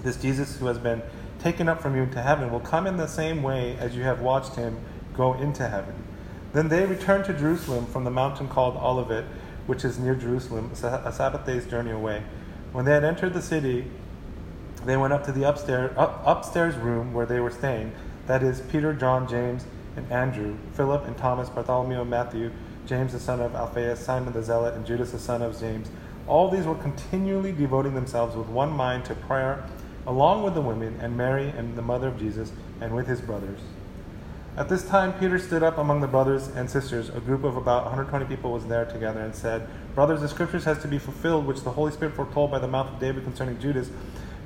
This 0.03 0.21
Jesus 0.21 0.59
who 0.59 0.67
has 0.67 0.79
been 0.79 1.03
taken 1.41 1.67
up 1.67 1.81
from 1.81 1.97
you 1.97 2.03
into 2.03 2.21
heaven 2.21 2.53
will 2.53 2.61
come 2.61 2.87
in 2.87 2.99
the 2.99 3.07
same 3.07 3.43
way 3.43 3.77
as 3.81 3.97
you 3.97 4.03
have 4.03 4.21
watched 4.21 4.57
him 4.57 4.79
go 5.17 5.33
into 5.33 5.67
heaven. 5.67 5.95
Then 6.53 6.69
they 6.69 6.85
returned 6.85 7.25
to 7.25 7.33
Jerusalem 7.33 7.87
from 7.87 8.05
the 8.05 8.11
mountain 8.11 8.49
called 8.49 8.77
Olivet 8.77 9.25
which 9.69 9.85
is 9.85 9.99
near 9.99 10.15
Jerusalem, 10.15 10.71
a 10.73 11.13
Sabbath 11.13 11.45
day's 11.45 11.67
journey 11.67 11.91
away. 11.91 12.23
When 12.73 12.87
they 12.87 12.93
had 12.93 13.05
entered 13.05 13.35
the 13.35 13.43
city, 13.43 13.85
they 14.85 14.97
went 14.97 15.13
up 15.13 15.25
to 15.25 15.33
the 15.33 15.45
upstairs, 15.45 15.93
up, 15.97 16.23
upstairs 16.25 16.77
room 16.77 17.13
where 17.13 17.27
they 17.27 17.41
were 17.41 17.51
staying. 17.51 17.93
That 18.27 18.43
is 18.43 18.61
Peter, 18.61 18.93
John, 18.93 19.29
James, 19.29 19.65
and 19.97 20.11
Andrew, 20.13 20.57
Philip 20.75 21.07
and 21.07 21.17
Thomas, 21.17 21.49
Bartholomew 21.49 22.01
and 22.01 22.11
Matthew, 22.11 22.51
James 22.87 23.13
the 23.13 23.21
son 23.21 23.41
of 23.41 23.55
Alphaeus, 23.55 24.01
Simon 24.01 24.33
the 24.33 24.43
Zealot, 24.43 24.75
and 24.75 24.87
Judas 24.87 25.13
the 25.13 25.19
son 25.19 25.43
of 25.43 25.59
James. 25.59 25.91
All 26.27 26.51
these 26.51 26.65
were 26.65 26.75
continually 26.75 27.53
devoting 27.53 27.95
themselves 27.95 28.37
with 28.37 28.49
one 28.49 28.71
mind 28.71 29.05
to 29.07 29.15
prayer, 29.15 29.65
along 30.07 30.43
with 30.43 30.55
the 30.55 30.61
women 30.61 30.99
and 31.01 31.17
Mary 31.17 31.49
and 31.49 31.77
the 31.77 31.83
mother 31.83 32.09
of 32.09 32.19
Jesus, 32.19 32.53
and 32.81 32.95
with 32.95 33.07
his 33.07 33.21
brothers. 33.21 33.61
At 34.57 34.69
this 34.69 34.85
time, 34.85 35.13
Peter 35.13 35.39
stood 35.39 35.63
up 35.63 35.79
among 35.79 36.01
the 36.01 36.09
brothers 36.09 36.49
and 36.49 36.69
sisters. 36.69 37.11
A 37.11 37.21
group 37.21 37.45
of 37.45 37.57
about 37.57 37.85
120 37.85 38.25
people 38.25 38.53
was 38.53 38.67
there 38.67 38.85
together 38.85 39.21
and 39.21 39.35
said, 39.35 39.69
Brothers, 39.95 40.21
the 40.21 40.29
scriptures 40.29 40.65
has 40.65 40.83
to 40.83 40.89
be 40.89 40.99
fulfilled, 40.99 41.47
which 41.47 41.63
the 41.63 41.71
Holy 41.71 41.93
Spirit 41.93 42.15
foretold 42.15 42.51
by 42.51 42.59
the 42.59 42.67
mouth 42.67 42.93
of 42.93 42.99
David 42.99 43.23
concerning 43.23 43.61
Judas, 43.61 43.91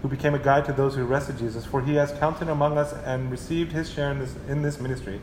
who 0.03 0.09
became 0.09 0.35
a 0.35 0.39
guide 0.39 0.65
to 0.67 0.73
those 0.73 0.97
who 0.97 1.07
arrested 1.07 1.39
Jesus. 1.39 1.65
For 1.65 1.81
he 1.81 1.95
has 1.95 2.13
counted 2.13 2.49
among 2.49 2.77
us 2.77 2.93
and 2.93 3.31
received 3.31 3.73
his 3.73 3.91
share 3.91 4.11
in 4.11 4.19
this, 4.19 4.35
in 4.49 4.63
this 4.63 4.81
ministry. 4.81 5.21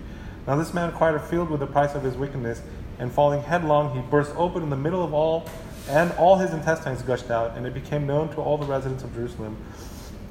Now 0.47 0.55
this 0.55 0.73
man 0.73 0.89
acquired 0.89 1.15
a 1.15 1.19
field 1.19 1.49
with 1.49 1.59
the 1.59 1.67
price 1.67 1.93
of 1.93 2.03
his 2.03 2.15
wickedness, 2.15 2.61
and 2.97 3.11
falling 3.11 3.41
headlong, 3.43 3.95
he 3.95 4.01
burst 4.09 4.33
open 4.35 4.63
in 4.63 4.69
the 4.69 4.75
middle 4.77 5.03
of 5.03 5.13
all, 5.13 5.45
and 5.87 6.11
all 6.13 6.37
his 6.37 6.53
intestines 6.53 7.01
gushed 7.01 7.29
out, 7.29 7.57
and 7.57 7.65
it 7.65 7.73
became 7.73 8.07
known 8.07 8.29
to 8.29 8.37
all 8.37 8.57
the 8.57 8.65
residents 8.65 9.03
of 9.03 9.13
Jerusalem. 9.13 9.57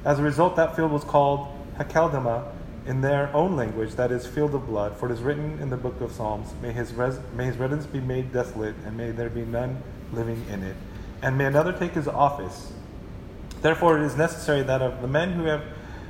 As 0.05 0.19
a 0.19 0.23
result, 0.23 0.55
that 0.55 0.75
field 0.75 0.91
was 0.91 1.03
called 1.03 1.47
Hakeldama 1.77 2.45
in 2.85 3.01
their 3.01 3.33
own 3.35 3.55
language, 3.55 3.95
that 3.95 4.11
is, 4.11 4.25
field 4.25 4.55
of 4.55 4.67
blood, 4.67 4.95
for 4.97 5.09
it 5.09 5.13
is 5.13 5.21
written 5.21 5.59
in 5.59 5.69
the 5.69 5.77
book 5.77 5.99
of 6.01 6.11
Psalms, 6.11 6.53
May 6.61 6.71
his, 6.71 6.93
res- 6.93 7.19
may 7.35 7.45
his 7.45 7.57
residence 7.57 7.85
be 7.85 7.99
made 7.99 8.31
desolate, 8.31 8.75
and 8.85 8.97
may 8.97 9.11
there 9.11 9.29
be 9.29 9.45
none 9.45 9.81
living 10.11 10.45
in 10.49 10.63
it, 10.63 10.75
and 11.21 11.37
may 11.37 11.45
another 11.45 11.73
take 11.73 11.93
his 11.93 12.07
office. 12.07 12.71
Therefore, 13.61 13.97
it 13.97 14.05
is 14.05 14.15
necessary 14.15 14.63
that 14.63 14.81
of 14.81 15.01
the 15.01 15.07
men 15.07 15.33
who 15.33 15.43
have 15.45 15.63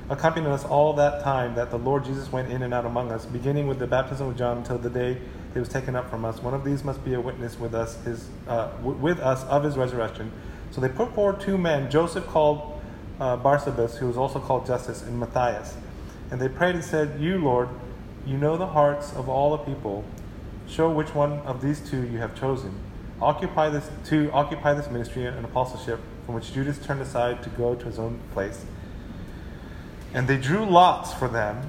accompanied 0.10 0.50
us 0.50 0.66
all 0.66 0.94
that 0.94 1.24
time, 1.24 1.56
that 1.56 1.70
the 1.70 1.78
Lord 1.78 2.04
Jesus 2.04 2.32
went 2.32 2.52
in 2.52 2.62
and 2.64 2.74
out 2.74 2.86
among 2.86 3.12
us, 3.12 3.26
beginning 3.26 3.68
with 3.68 3.80
the 3.80 3.88
baptism 3.88 4.28
of 4.28 4.38
John 4.38 4.58
until 4.58 4.78
the 4.78 4.90
day 4.90 5.18
he 5.54 5.60
was 5.60 5.70
taken 5.70 5.96
up 5.96 6.10
from 6.10 6.26
us. 6.26 6.42
One 6.42 6.54
of 6.54 6.64
these 6.64 6.84
must 6.84 7.04
be 7.04 7.14
a 7.14 7.22
witness 7.22 7.60
with 7.60 7.74
us, 7.74 8.04
his, 8.04 8.28
uh, 8.48 8.70
w- 8.78 8.98
with 8.98 9.20
us 9.20 9.44
of 9.46 9.64
his 9.64 9.78
resurrection. 9.78 10.32
So 10.72 10.82
they 10.82 10.90
put 10.90 11.14
forward 11.14 11.42
two 11.42 11.58
men, 11.58 11.90
Joseph 11.90 12.26
called 12.28 12.82
uh, 13.20 13.38
Barsabas, 13.38 13.98
who 13.98 14.08
was 14.08 14.18
also 14.18 14.40
called 14.40 14.66
Justus, 14.66 15.02
and 15.04 15.20
Matthias. 15.20 15.76
And 16.32 16.40
they 16.40 16.50
prayed 16.50 16.76
and 16.76 16.84
said, 16.84 17.20
You, 17.20 17.40
Lord, 17.40 17.70
you 18.26 18.38
know 18.38 18.58
the 18.58 18.68
hearts 18.68 19.14
of 19.14 19.28
all 19.28 19.52
the 19.52 19.64
people. 19.64 20.04
Show 20.68 20.92
which 20.92 21.16
one 21.16 21.40
of 21.40 21.62
these 21.62 21.80
two 21.80 22.08
you 22.08 22.20
have 22.20 22.40
chosen. 22.40 22.76
Occupy 23.22 23.70
this 23.70 23.90
to 24.06 24.32
occupy 24.32 24.74
this 24.76 24.90
ministry 24.90 25.26
and 25.26 25.44
apostleship 25.44 26.00
from 26.30 26.36
which 26.36 26.54
Judas 26.54 26.78
turned 26.78 27.02
aside 27.02 27.42
to 27.42 27.50
go 27.50 27.74
to 27.74 27.86
his 27.86 27.98
own 27.98 28.20
place. 28.34 28.64
And 30.14 30.28
they 30.28 30.38
drew 30.38 30.64
lots 30.64 31.12
for 31.12 31.28
them, 31.28 31.60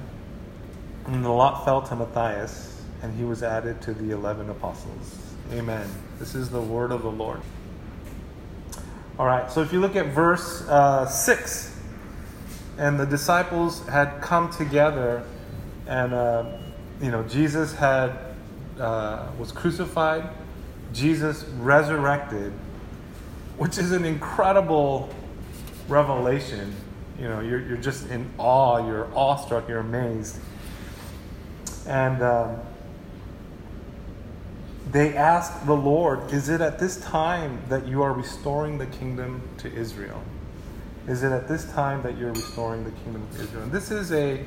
and 1.07 1.25
the 1.25 1.31
lot 1.31 1.65
fell 1.65 1.81
to 1.81 1.95
Matthias, 1.95 2.79
and 3.01 3.17
he 3.17 3.23
was 3.23 3.41
added 3.41 3.81
to 3.81 3.93
the 3.95 4.11
eleven 4.11 4.51
apostles. 4.51 5.17
Amen. 5.51 5.89
This 6.19 6.35
is 6.35 6.51
the 6.51 6.61
word 6.61 6.91
of 6.91 7.01
the 7.01 7.09
Lord. 7.09 7.41
All 9.17 9.25
right, 9.25 9.51
so 9.51 9.63
if 9.63 9.73
you 9.73 9.79
look 9.79 9.95
at 9.95 10.13
verse 10.13 10.61
uh, 10.69 11.07
6, 11.07 11.81
and 12.77 12.99
the 12.99 13.07
disciples 13.07 13.83
had 13.87 14.21
come 14.21 14.51
together, 14.51 15.25
and 15.87 16.13
uh, 16.13 16.45
you 17.01 17.09
know, 17.09 17.23
Jesus 17.23 17.73
had 17.73 18.15
uh, 18.79 19.25
was 19.39 19.51
crucified, 19.51 20.29
Jesus 20.93 21.45
resurrected, 21.57 22.53
which 23.61 23.77
is 23.77 23.91
an 23.91 24.05
incredible 24.05 25.07
revelation. 25.87 26.73
You 27.19 27.29
know, 27.29 27.41
you're, 27.41 27.61
you're 27.61 27.77
just 27.77 28.09
in 28.09 28.27
awe, 28.39 28.83
you're 28.87 29.07
awestruck, 29.15 29.69
you're 29.69 29.81
amazed. 29.81 30.39
And 31.85 32.23
um, 32.23 32.59
they 34.91 35.15
asked 35.15 35.67
the 35.67 35.75
Lord, 35.75 36.33
Is 36.33 36.49
it 36.49 36.59
at 36.59 36.79
this 36.79 36.99
time 37.01 37.61
that 37.69 37.85
you 37.85 38.01
are 38.01 38.13
restoring 38.13 38.79
the 38.79 38.87
kingdom 38.87 39.47
to 39.59 39.71
Israel? 39.71 40.23
Is 41.07 41.21
it 41.21 41.31
at 41.31 41.47
this 41.47 41.71
time 41.71 42.01
that 42.01 42.17
you're 42.17 42.33
restoring 42.33 42.83
the 42.83 42.89
kingdom 43.03 43.21
of 43.21 43.39
Israel? 43.39 43.61
And 43.61 43.71
this 43.71 43.91
is 43.91 44.11
a, 44.11 44.43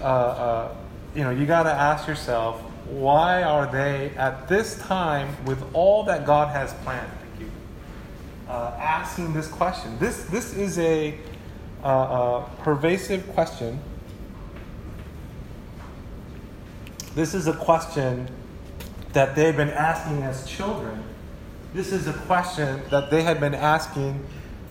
uh, 0.00 0.04
uh, 0.04 0.74
you 1.14 1.22
know, 1.22 1.30
you 1.30 1.46
got 1.46 1.62
to 1.62 1.72
ask 1.72 2.08
yourself, 2.08 2.60
why 2.88 3.44
are 3.44 3.70
they 3.70 4.10
at 4.16 4.48
this 4.48 4.76
time, 4.78 5.28
with 5.44 5.62
all 5.74 6.02
that 6.02 6.26
God 6.26 6.48
has 6.48 6.74
planned, 6.82 7.12
uh, 8.48 8.76
asking 8.78 9.32
this 9.32 9.48
question? 9.48 9.98
This, 9.98 10.24
this 10.24 10.54
is 10.54 10.78
a 10.78 11.18
uh, 11.82 11.86
uh, 11.86 12.40
pervasive 12.62 13.28
question. 13.34 13.80
This 17.14 17.34
is 17.34 17.46
a 17.46 17.54
question 17.54 18.28
that 19.12 19.34
they've 19.34 19.56
been 19.56 19.70
asking 19.70 20.22
as 20.22 20.46
children. 20.46 21.02
This 21.72 21.92
is 21.92 22.06
a 22.06 22.12
question 22.12 22.82
that 22.90 23.10
they 23.10 23.22
had 23.22 23.40
been 23.40 23.54
asking 23.54 24.24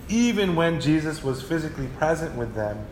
even 0.08 0.56
when 0.56 0.80
Jesus 0.80 1.24
was 1.24 1.42
physically 1.42 1.88
present 1.98 2.36
with 2.36 2.54
them. 2.54 2.86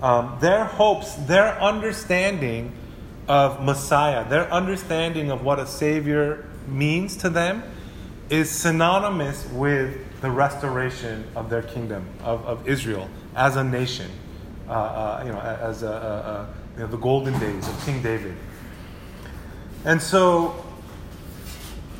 Um, 0.00 0.38
their 0.40 0.64
hopes, 0.64 1.14
their 1.26 1.60
understanding 1.60 2.72
of 3.26 3.62
Messiah, 3.62 4.26
their 4.28 4.50
understanding 4.52 5.30
of 5.30 5.44
what 5.44 5.58
a 5.58 5.66
Savior 5.66 6.46
means 6.66 7.16
to 7.18 7.28
them, 7.28 7.62
is 8.30 8.50
synonymous 8.50 9.46
with 9.52 10.20
the 10.20 10.30
restoration 10.30 11.24
of 11.34 11.48
their 11.50 11.62
kingdom, 11.62 12.06
of, 12.22 12.44
of 12.44 12.68
Israel 12.68 13.08
as 13.34 13.56
a 13.56 13.64
nation, 13.64 14.10
uh, 14.68 14.72
uh, 14.72 15.22
you 15.24 15.32
know, 15.32 15.40
as 15.40 15.82
a, 15.82 15.86
a, 15.86 15.90
a, 15.90 16.48
you 16.74 16.80
know, 16.80 16.86
the 16.88 16.96
golden 16.96 17.38
days 17.38 17.68
of 17.68 17.84
King 17.84 18.02
David. 18.02 18.36
And 19.84 20.02
so 20.02 20.64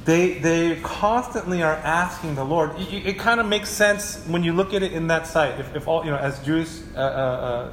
they, 0.05 0.39
they 0.39 0.81
constantly 0.81 1.63
are 1.63 1.75
asking 1.75 2.35
the 2.35 2.45
Lord. 2.45 2.79
It, 2.81 3.07
it 3.07 3.19
kind 3.19 3.41
of 3.41 3.47
makes 3.47 3.69
sense 3.69 4.25
when 4.27 4.43
you 4.43 4.53
look 4.53 4.75
at 4.75 4.83
it 4.83 4.93
in 4.93 5.07
that 5.09 5.27
sight. 5.27 5.61
If, 5.61 5.77
if 5.77 5.87
all, 5.87 6.05
you 6.05 6.11
know, 6.11 6.17
as 6.17 6.43
Jewish, 6.45 6.81
uh, 6.95 6.99
uh, 6.99 7.03
uh 7.03 7.73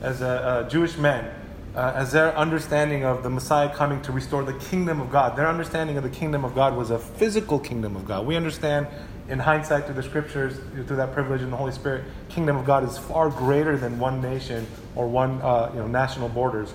as 0.00 0.20
a, 0.20 0.66
Jewish 0.70 0.96
men, 0.96 1.28
uh, 1.74 1.92
as 1.94 2.12
their 2.12 2.36
understanding 2.36 3.04
of 3.04 3.22
the 3.22 3.30
Messiah 3.30 3.74
coming 3.74 4.00
to 4.02 4.12
restore 4.12 4.42
the 4.42 4.54
kingdom 4.54 5.00
of 5.00 5.10
God, 5.10 5.36
their 5.36 5.48
understanding 5.48 5.96
of 5.96 6.02
the 6.02 6.10
kingdom 6.10 6.44
of 6.44 6.54
God 6.54 6.76
was 6.76 6.90
a 6.90 6.98
physical 6.98 7.58
kingdom 7.58 7.96
of 7.96 8.04
God. 8.06 8.26
We 8.26 8.36
understand 8.36 8.86
in 9.28 9.38
hindsight 9.38 9.84
through 9.84 9.94
the 9.94 10.02
scriptures, 10.02 10.58
through 10.86 10.96
that 10.96 11.12
privilege 11.12 11.42
in 11.42 11.50
the 11.50 11.56
Holy 11.56 11.72
Spirit, 11.72 12.04
kingdom 12.28 12.56
of 12.56 12.64
God 12.64 12.84
is 12.88 12.96
far 12.96 13.28
greater 13.28 13.76
than 13.76 13.98
one 13.98 14.20
nation 14.22 14.66
or 14.94 15.06
one 15.06 15.40
uh, 15.42 15.70
you 15.74 15.80
know, 15.80 15.86
national 15.86 16.28
borders. 16.30 16.72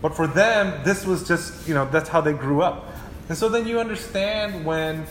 But 0.00 0.16
for 0.16 0.26
them, 0.26 0.82
this 0.84 1.06
was 1.06 1.26
just, 1.26 1.68
you 1.68 1.74
know, 1.74 1.88
that's 1.90 2.08
how 2.08 2.20
they 2.20 2.32
grew 2.32 2.60
up. 2.60 2.88
And 3.28 3.38
so 3.38 3.48
then 3.48 3.66
you 3.68 3.78
understand 3.78 4.64
when 4.64 5.06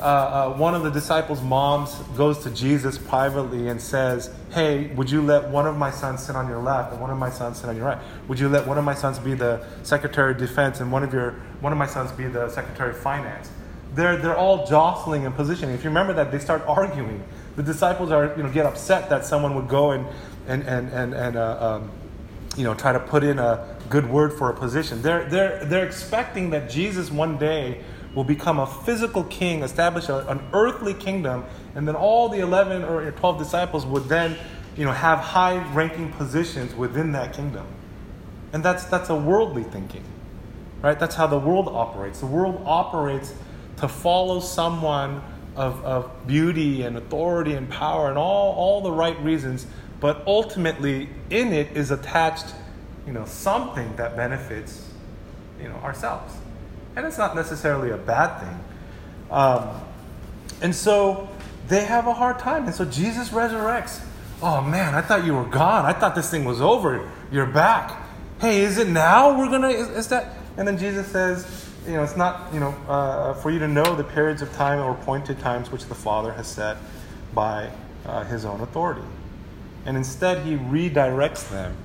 uh, 0.00 0.50
uh, 0.52 0.56
one 0.56 0.74
of 0.74 0.82
the 0.82 0.90
disciples' 0.90 1.42
moms 1.42 1.94
goes 2.16 2.38
to 2.44 2.50
Jesus 2.50 2.96
privately 2.96 3.68
and 3.68 3.80
says, 3.80 4.30
Hey, 4.50 4.86
would 4.94 5.10
you 5.10 5.20
let 5.20 5.48
one 5.48 5.66
of 5.66 5.76
my 5.76 5.90
sons 5.90 6.24
sit 6.24 6.34
on 6.36 6.48
your 6.48 6.62
left 6.62 6.92
and 6.92 7.00
one 7.00 7.10
of 7.10 7.18
my 7.18 7.30
sons 7.30 7.60
sit 7.60 7.68
on 7.68 7.76
your 7.76 7.84
right? 7.84 7.98
Would 8.26 8.40
you 8.40 8.48
let 8.48 8.66
one 8.66 8.78
of 8.78 8.84
my 8.84 8.94
sons 8.94 9.18
be 9.18 9.34
the 9.34 9.64
Secretary 9.82 10.32
of 10.32 10.38
Defense 10.38 10.80
and 10.80 10.90
one 10.90 11.02
of, 11.02 11.12
your, 11.12 11.32
one 11.60 11.72
of 11.72 11.78
my 11.78 11.86
sons 11.86 12.12
be 12.12 12.26
the 12.26 12.48
Secretary 12.48 12.90
of 12.90 12.98
Finance? 12.98 13.50
They're, 13.94 14.16
they're 14.16 14.36
all 14.36 14.66
jostling 14.66 15.26
and 15.26 15.34
positioning. 15.34 15.74
If 15.74 15.84
you 15.84 15.90
remember 15.90 16.14
that, 16.14 16.32
they 16.32 16.38
start 16.38 16.62
arguing. 16.66 17.22
The 17.56 17.62
disciples 17.62 18.10
are, 18.10 18.34
you 18.36 18.42
know, 18.42 18.50
get 18.50 18.64
upset 18.64 19.10
that 19.10 19.26
someone 19.26 19.54
would 19.54 19.68
go 19.68 19.90
and, 19.90 20.06
and, 20.48 20.62
and, 20.62 20.88
and, 20.92 21.14
and 21.14 21.36
uh, 21.36 21.76
um, 21.76 21.90
you 22.56 22.64
know, 22.64 22.74
try 22.74 22.92
to 22.92 23.00
put 23.00 23.22
in 23.22 23.38
a 23.38 23.76
good 23.90 24.08
word 24.08 24.32
for 24.32 24.50
a 24.50 24.54
position. 24.54 25.02
They're, 25.02 25.28
they're, 25.28 25.64
they're 25.64 25.86
expecting 25.86 26.50
that 26.50 26.70
Jesus 26.70 27.10
one 27.10 27.36
day 27.36 27.82
will 28.14 28.24
become 28.24 28.58
a 28.58 28.66
physical 28.66 29.24
king, 29.24 29.62
establish 29.62 30.08
a, 30.08 30.26
an 30.28 30.40
earthly 30.52 30.94
kingdom, 30.94 31.44
and 31.74 31.86
then 31.86 31.94
all 31.94 32.28
the 32.28 32.40
11 32.40 32.84
or 32.84 33.10
12 33.10 33.38
disciples 33.38 33.86
would 33.86 34.04
then 34.08 34.36
you 34.76 34.84
know, 34.84 34.92
have 34.92 35.18
high 35.18 35.58
ranking 35.72 36.10
positions 36.12 36.74
within 36.74 37.12
that 37.12 37.32
kingdom. 37.32 37.66
And 38.52 38.64
that's, 38.64 38.84
that's 38.84 39.10
a 39.10 39.14
worldly 39.14 39.62
thinking, 39.62 40.04
right? 40.82 40.98
That's 40.98 41.14
how 41.14 41.26
the 41.26 41.38
world 41.38 41.68
operates. 41.68 42.20
The 42.20 42.26
world 42.26 42.62
operates 42.64 43.32
to 43.76 43.88
follow 43.88 44.40
someone 44.40 45.22
of, 45.54 45.84
of 45.84 46.26
beauty 46.26 46.82
and 46.82 46.96
authority 46.96 47.54
and 47.54 47.68
power 47.68 48.08
and 48.08 48.18
all, 48.18 48.54
all 48.54 48.80
the 48.80 48.92
right 48.92 49.18
reasons, 49.22 49.66
but 50.00 50.22
ultimately 50.26 51.08
in 51.30 51.52
it 51.52 51.76
is 51.76 51.90
attached 51.90 52.54
you 53.06 53.12
know, 53.12 53.24
something 53.24 53.94
that 53.96 54.16
benefits 54.16 54.88
you 55.60 55.68
know, 55.68 55.76
ourselves 55.76 56.34
and 57.00 57.08
it's 57.08 57.18
not 57.18 57.34
necessarily 57.34 57.90
a 57.90 57.96
bad 57.96 58.40
thing. 58.40 58.64
Um, 59.30 59.80
and 60.60 60.74
so 60.74 61.28
they 61.68 61.84
have 61.84 62.06
a 62.06 62.12
hard 62.12 62.38
time. 62.38 62.66
And 62.66 62.74
so 62.74 62.84
Jesus 62.84 63.30
resurrects. 63.30 64.04
Oh 64.42 64.60
man, 64.60 64.94
I 64.94 65.00
thought 65.00 65.24
you 65.24 65.34
were 65.34 65.46
gone. 65.46 65.86
I 65.86 65.92
thought 65.92 66.14
this 66.14 66.30
thing 66.30 66.44
was 66.44 66.60
over. 66.60 67.10
You're 67.32 67.46
back. 67.46 68.06
Hey, 68.40 68.60
is 68.60 68.76
it 68.76 68.88
now? 68.88 69.38
We're 69.38 69.48
gonna. 69.48 69.68
Is, 69.68 69.88
is 69.88 70.08
that? 70.08 70.36
And 70.58 70.68
then 70.68 70.76
Jesus 70.76 71.06
says, 71.06 71.70
you 71.86 71.94
know, 71.94 72.02
it's 72.02 72.16
not, 72.16 72.52
you 72.52 72.60
know, 72.60 72.74
uh, 72.86 73.32
for 73.34 73.50
you 73.50 73.58
to 73.60 73.68
know 73.68 73.94
the 73.96 74.04
periods 74.04 74.42
of 74.42 74.52
time 74.52 74.78
or 74.78 74.92
appointed 74.92 75.38
times 75.38 75.70
which 75.70 75.86
the 75.86 75.94
Father 75.94 76.32
has 76.32 76.46
set 76.46 76.76
by 77.32 77.70
uh, 78.04 78.24
His 78.24 78.44
own 78.44 78.60
authority. 78.60 79.06
And 79.86 79.96
instead, 79.96 80.44
He 80.44 80.56
redirects 80.56 81.48
them 81.48 81.76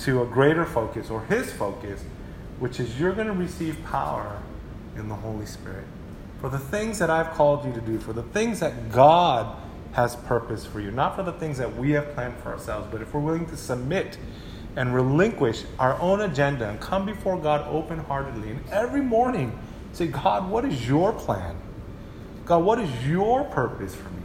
to 0.00 0.22
a 0.22 0.26
greater 0.26 0.64
focus 0.64 1.10
or 1.10 1.24
His 1.24 1.52
focus 1.52 2.04
which 2.60 2.78
is 2.78 3.00
you're 3.00 3.12
going 3.12 3.26
to 3.26 3.32
receive 3.32 3.82
power 3.86 4.40
in 4.96 5.08
the 5.08 5.14
Holy 5.16 5.46
Spirit 5.46 5.84
for 6.40 6.48
the 6.48 6.58
things 6.58 6.98
that 6.98 7.10
I've 7.10 7.30
called 7.32 7.66
you 7.66 7.72
to 7.72 7.80
do, 7.80 7.98
for 7.98 8.12
the 8.12 8.22
things 8.22 8.60
that 8.60 8.90
God 8.90 9.56
has 9.92 10.16
purpose 10.16 10.64
for 10.64 10.80
you, 10.80 10.90
not 10.90 11.14
for 11.14 11.22
the 11.22 11.32
things 11.32 11.58
that 11.58 11.76
we 11.76 11.90
have 11.90 12.14
planned 12.14 12.36
for 12.38 12.50
ourselves, 12.52 12.88
but 12.90 13.02
if 13.02 13.12
we're 13.12 13.20
willing 13.20 13.46
to 13.46 13.56
submit 13.56 14.16
and 14.76 14.94
relinquish 14.94 15.64
our 15.78 16.00
own 16.00 16.20
agenda 16.22 16.68
and 16.68 16.80
come 16.80 17.04
before 17.04 17.38
God 17.38 17.66
open 17.68 17.98
heartedly 17.98 18.50
and 18.50 18.68
every 18.70 19.02
morning 19.02 19.58
say, 19.92 20.06
God, 20.06 20.48
what 20.48 20.64
is 20.64 20.88
your 20.88 21.12
plan? 21.12 21.56
God, 22.46 22.64
what 22.64 22.78
is 22.78 23.06
your 23.06 23.44
purpose 23.44 23.94
for 23.94 24.08
me? 24.10 24.22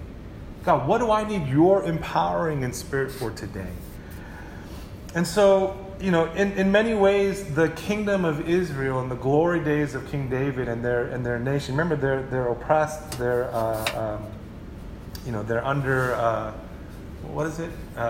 God, 0.63 0.87
what 0.87 0.99
do 0.99 1.11
I 1.11 1.27
need 1.27 1.47
your 1.47 1.83
empowering 1.83 2.63
and 2.63 2.73
spirit 2.73 3.11
for 3.11 3.31
today? 3.31 3.71
And 5.15 5.27
so 5.27 5.84
you 5.99 6.11
know, 6.11 6.25
in, 6.33 6.51
in 6.53 6.71
many 6.71 6.93
ways, 6.93 7.43
the 7.55 7.69
kingdom 7.69 8.25
of 8.25 8.49
Israel 8.49 8.99
and 8.99 9.09
the 9.09 9.15
glory 9.15 9.63
days 9.63 9.95
of 9.95 10.09
King 10.09 10.29
David 10.29 10.67
and 10.67 10.83
their 10.83 11.05
and 11.05 11.25
their 11.25 11.39
nation. 11.39 11.75
Remember, 11.75 11.95
they're 11.95 12.23
they're 12.23 12.47
oppressed. 12.47 13.17
They're 13.17 13.53
uh, 13.53 14.17
um, 14.17 14.25
you 15.25 15.31
know 15.31 15.43
they're 15.43 15.65
under 15.65 16.13
uh, 16.15 16.51
what 17.23 17.47
is 17.47 17.59
it? 17.59 17.71
Uh, 17.95 17.99
uh, 17.99 18.03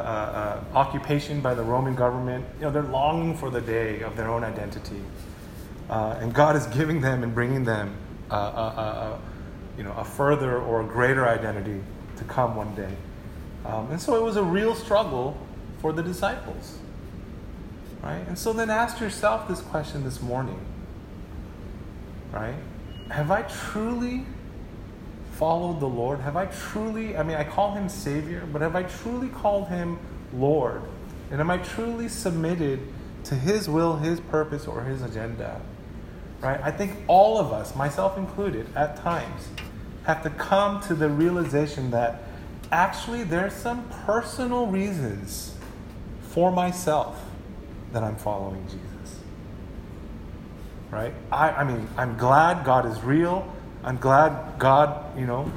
uh 0.73 0.77
occupation 0.77 1.41
by 1.41 1.53
the 1.53 1.63
Roman 1.63 1.95
government. 1.95 2.45
You 2.57 2.65
know, 2.65 2.71
they're 2.71 2.83
longing 2.83 3.37
for 3.37 3.49
the 3.49 3.61
day 3.61 4.01
of 4.01 4.15
their 4.17 4.29
own 4.29 4.43
identity, 4.43 5.01
uh, 5.89 6.17
and 6.19 6.33
God 6.33 6.55
is 6.55 6.65
giving 6.67 7.01
them 7.01 7.23
and 7.23 7.33
bringing 7.33 7.63
them 7.63 7.95
you 9.77 9.83
know 9.83 9.93
a 9.97 10.05
further 10.05 10.57
or 10.57 10.81
a 10.81 10.85
greater 10.85 11.27
identity 11.27 11.81
to 12.17 12.23
come 12.23 12.55
one 12.55 12.73
day. 12.75 12.93
Um, 13.65 13.91
and 13.91 14.01
so 14.01 14.15
it 14.15 14.23
was 14.23 14.37
a 14.37 14.43
real 14.43 14.75
struggle 14.75 15.37
for 15.79 15.91
the 15.91 16.03
disciples. 16.03 16.79
Right? 18.05 18.25
And 18.27 18.37
so 18.37 18.53
then 18.53 18.69
ask 18.69 18.99
yourself 18.99 19.47
this 19.47 19.61
question 19.61 20.03
this 20.03 20.21
morning. 20.21 20.59
Right? 22.31 22.53
Have 23.09 23.31
I 23.31 23.41
truly 23.41 24.27
followed 25.33 25.79
the 25.79 25.87
Lord? 25.87 26.19
Have 26.19 26.37
I 26.37 26.45
truly, 26.45 27.17
I 27.17 27.23
mean, 27.23 27.35
I 27.35 27.43
call 27.43 27.73
him 27.73 27.89
Savior, 27.89 28.47
but 28.53 28.61
have 28.61 28.75
I 28.75 28.83
truly 28.83 29.29
called 29.29 29.69
him 29.69 29.97
Lord? 30.31 30.83
And 31.31 31.41
am 31.41 31.49
I 31.49 31.57
truly 31.57 32.07
submitted 32.07 32.79
to 33.23 33.33
his 33.33 33.67
will, 33.67 33.95
his 33.95 34.19
purpose, 34.19 34.67
or 34.67 34.83
his 34.83 35.01
agenda? 35.01 35.59
Right? 36.41 36.61
I 36.61 36.69
think 36.69 36.93
all 37.07 37.39
of 37.39 37.51
us, 37.51 37.75
myself 37.75 38.19
included, 38.19 38.67
at 38.75 38.97
times, 38.97 39.47
have 40.03 40.21
to 40.21 40.29
come 40.29 40.79
to 40.81 40.93
the 40.93 41.09
realization 41.09 41.89
that 41.89 42.21
actually 42.71 43.23
there's 43.23 43.53
some 43.53 43.89
personal 44.05 44.67
reasons 44.67 45.55
for 46.29 46.51
myself 46.51 47.24
that 47.95 48.03
I'm 48.03 48.17
following 48.17 48.61
Jesus. 48.65 49.19
Right? 50.91 51.13
I, 51.31 51.49
I 51.51 51.63
mean, 51.63 51.87
I'm 51.95 52.17
glad 52.17 52.65
God 52.65 52.85
is 52.85 53.01
real. 53.01 53.49
I'm 53.85 53.95
glad 53.95 54.59
God, 54.59 55.17
you 55.17 55.25
know, 55.25 55.49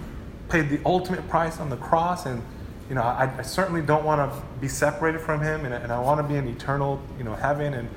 paid 0.49 0.68
the 0.68 0.80
ultimate 0.87 1.28
price 1.28 1.59
on 1.59 1.68
the 1.68 1.76
cross. 1.76 2.26
And, 2.26 2.40
you 2.88 2.95
know, 2.95 3.02
I, 3.02 3.28
I 3.38 3.42
certainly 3.42 3.83
don't 3.83 4.04
want 4.04 4.33
to 4.33 4.42
be 4.61 4.68
separated 4.68 5.21
from 5.21 5.40
Him 5.42 5.64
and, 5.64 5.75
and 5.75 5.90
I 5.90 5.99
want 5.99 6.21
to 6.21 6.33
be 6.33 6.37
in 6.37 6.47
eternal, 6.47 7.02
you 7.18 7.25
know, 7.25 7.35
heaven. 7.35 7.75
And, 7.75 7.90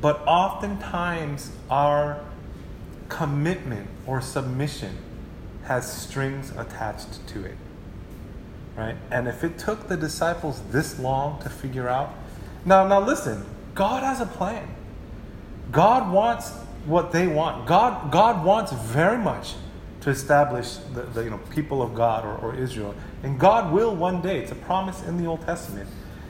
but 0.00 0.22
oftentimes 0.26 1.52
our 1.68 2.24
commitment 3.10 3.86
or 4.06 4.22
submission 4.22 4.96
has 5.64 5.92
strings 5.92 6.52
attached 6.56 7.26
to 7.28 7.44
it. 7.44 7.58
Right? 8.78 8.96
And 9.10 9.28
if 9.28 9.44
it 9.44 9.58
took 9.58 9.88
the 9.88 9.96
disciples 9.98 10.62
this 10.70 10.98
long 10.98 11.42
to 11.42 11.50
figure 11.50 11.86
out, 11.86 12.14
now 12.64 12.86
now 12.86 13.00
listen, 13.00 13.44
God 13.74 14.02
has 14.02 14.20
a 14.20 14.26
plan. 14.26 14.68
God 15.72 16.12
wants 16.12 16.50
what 16.86 17.12
they 17.12 17.26
want. 17.26 17.66
God 17.66 18.10
God 18.10 18.44
wants 18.44 18.72
very 18.72 19.18
much 19.18 19.54
to 20.00 20.10
establish 20.10 20.76
the, 20.94 21.02
the 21.02 21.24
you 21.24 21.30
know 21.30 21.38
people 21.50 21.82
of 21.82 21.94
God 21.94 22.24
or, 22.24 22.36
or 22.36 22.54
Israel. 22.54 22.94
And 23.22 23.38
God 23.38 23.72
will 23.72 23.94
one 23.94 24.22
day. 24.22 24.38
It's 24.38 24.52
a 24.52 24.56
promise 24.56 25.02
in 25.02 25.18
the 25.18 25.26
Old 25.26 25.42
Testament. 25.42 25.88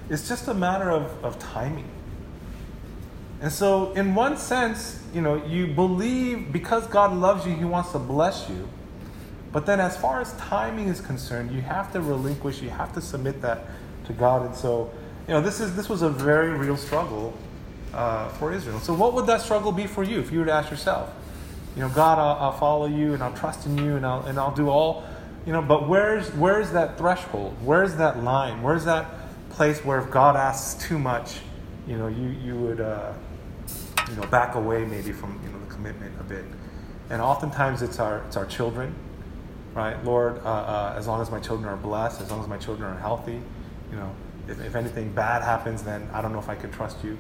It's 0.09 0.29
just 0.29 0.49
a 0.49 0.55
matter 0.55 0.91
of, 0.91 1.25
of 1.25 1.39
timing. 1.39 1.89
And 3.41 3.51
so, 3.51 3.93
in 3.93 4.15
one 4.15 4.37
sense, 4.37 5.03
you 5.15 5.23
know, 5.23 5.43
you 5.47 5.69
believe 5.69 6.53
because 6.53 6.87
God 6.89 7.17
loves 7.17 7.47
you, 7.47 7.55
He 7.55 7.65
wants 7.65 7.93
to 7.93 7.99
bless 7.99 8.49
you. 8.51 8.69
But 9.53 9.67
then, 9.67 9.81
as 9.81 9.97
far 9.97 10.21
as 10.21 10.33
timing 10.35 10.89
is 10.89 11.01
concerned, 11.01 11.53
you 11.53 11.63
have 11.63 11.93
to 11.93 12.01
relinquish, 12.01 12.61
you 12.61 12.71
have 12.71 12.93
to 12.95 13.01
submit 13.01 13.41
that 13.43 13.65
to 14.07 14.13
God. 14.13 14.45
And 14.45 14.55
so, 14.55 14.93
you 15.31 15.37
know, 15.37 15.43
this, 15.43 15.61
is, 15.61 15.77
this 15.77 15.89
was 15.89 16.03
a 16.03 16.11
very 16.11 16.51
real 16.51 16.77
struggle 16.77 17.33
uh, 17.95 18.29
for 18.31 18.53
Israel. 18.53 18.81
So, 18.81 18.93
what 18.93 19.15
would 19.15 19.29
that 19.29 19.41
struggle 19.41 19.71
be 19.71 19.87
for 19.87 20.03
you 20.03 20.19
if 20.19 20.33
you 20.33 20.41
were 20.41 20.45
to 20.47 20.53
ask 20.53 20.73
yourself? 20.73 21.09
You 21.77 21.83
know, 21.83 21.89
God, 21.91 22.19
I'll, 22.19 22.47
I'll 22.47 22.59
follow 22.59 22.87
you 22.87 23.15
and 23.15 23.23
I'll 23.23 23.35
trust 23.35 23.65
in 23.65 23.79
you 23.79 23.95
and 23.95 24.05
I'll, 24.05 24.27
and 24.27 24.41
I'll 24.41 24.53
do 24.53 24.69
all, 24.69 25.05
you 25.47 25.53
know, 25.53 25.63
but 25.63 25.89
where's, 25.89 26.29
where's 26.33 26.73
that 26.73 26.99
threshold? 26.99 27.57
Where's 27.63 27.95
that 27.95 28.25
line? 28.25 28.61
Where's 28.61 28.85
that 28.87 29.07
place 29.51 29.85
where 29.85 30.01
if 30.01 30.11
God 30.11 30.35
asks 30.35 30.85
too 30.85 30.99
much, 30.99 31.37
you 31.87 31.97
know, 31.97 32.09
you, 32.09 32.31
you 32.31 32.57
would, 32.57 32.81
uh, 32.81 33.13
you 34.09 34.17
know, 34.17 34.27
back 34.27 34.57
away 34.57 34.85
maybe 34.85 35.13
from, 35.13 35.41
you 35.45 35.53
know, 35.53 35.61
the 35.61 35.73
commitment 35.73 36.13
a 36.19 36.25
bit. 36.25 36.45
And 37.09 37.23
oftentimes 37.23 37.83
it's 37.83 38.01
our, 38.01 38.19
it's 38.27 38.37
our 38.37 38.47
children 38.47 38.97
right? 39.73 40.05
Lord, 40.05 40.39
uh, 40.45 40.49
uh, 40.49 40.95
as 40.99 41.07
long 41.07 41.23
as 41.23 41.31
my 41.31 41.39
children 41.39 41.69
are 41.69 41.77
blessed, 41.77 42.21
as 42.21 42.29
long 42.29 42.41
as 42.41 42.49
my 42.49 42.59
children 42.59 42.91
are 42.91 42.99
healthy, 42.99 43.41
you 43.93 43.97
know, 43.97 44.13
if, 44.49 44.61
if 44.61 44.75
anything 44.75 45.13
bad 45.13 45.43
happens, 45.43 45.83
then 45.83 46.09
I 46.13 46.23
don't 46.23 46.33
know 46.33 46.39
if 46.39 46.49
I 46.49 46.55
can 46.55 46.71
trust 46.71 47.03
you. 47.05 47.19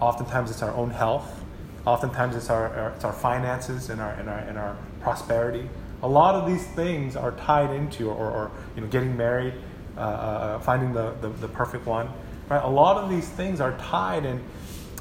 Oftentimes 0.00 0.50
it's 0.50 0.62
our 0.62 0.74
own 0.74 0.90
health. 0.90 1.42
Oftentimes 1.86 2.36
it's 2.36 2.50
our, 2.50 2.68
our, 2.74 2.90
it's 2.90 3.04
our 3.04 3.12
finances 3.12 3.90
and 3.90 4.00
our, 4.00 4.12
and, 4.12 4.28
our, 4.28 4.38
and 4.38 4.58
our 4.58 4.76
prosperity. 5.00 5.68
A 6.02 6.08
lot 6.08 6.34
of 6.34 6.46
these 6.46 6.66
things 6.68 7.16
are 7.16 7.32
tied 7.32 7.70
into, 7.70 8.08
or, 8.08 8.30
or 8.30 8.50
you 8.74 8.82
know, 8.82 8.88
getting 8.88 9.16
married, 9.16 9.54
uh, 9.96 10.00
uh, 10.00 10.04
uh 10.04 10.58
finding 10.60 10.92
the, 10.92 11.12
the, 11.20 11.28
the, 11.28 11.48
perfect 11.48 11.86
one. 11.86 12.08
Right? 12.48 12.62
A 12.62 12.68
lot 12.68 13.02
of 13.02 13.10
these 13.10 13.28
things 13.28 13.60
are 13.60 13.76
tied 13.78 14.24
and 14.24 14.42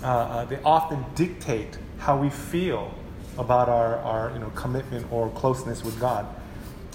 uh, 0.04 0.46
they 0.46 0.60
often 0.64 1.06
dictate 1.16 1.78
how 1.98 2.18
we 2.18 2.30
feel 2.30 2.94
about 3.38 3.70
our, 3.70 3.98
our 3.98 4.32
you 4.34 4.40
know, 4.40 4.50
commitment 4.52 5.12
or 5.12 5.30
closeness 5.30 5.84
with 5.84 6.00
God. 6.00 6.28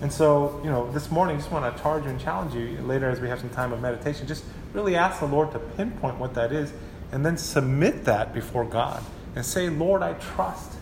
And 0.02 0.12
so, 0.12 0.60
you 0.62 0.70
know, 0.70 0.90
this 0.92 1.10
morning, 1.10 1.36
I 1.36 1.38
just 1.38 1.50
want 1.50 1.74
to 1.74 1.82
charge 1.82 2.04
you 2.04 2.10
and 2.10 2.20
challenge 2.20 2.54
you 2.54 2.78
later 2.82 3.08
as 3.08 3.20
we 3.20 3.28
have 3.28 3.40
some 3.40 3.48
time 3.50 3.72
of 3.72 3.80
meditation. 3.80 4.26
Just 4.26 4.44
really 4.76 4.94
ask 4.94 5.20
the 5.20 5.26
Lord 5.26 5.50
to 5.52 5.58
pinpoint 5.58 6.18
what 6.18 6.34
that 6.34 6.52
is 6.52 6.70
and 7.10 7.24
then 7.24 7.38
submit 7.38 8.04
that 8.04 8.34
before 8.34 8.64
God 8.64 9.02
and 9.34 9.44
say, 9.44 9.70
Lord, 9.70 10.02
I 10.02 10.12
trust. 10.14 10.72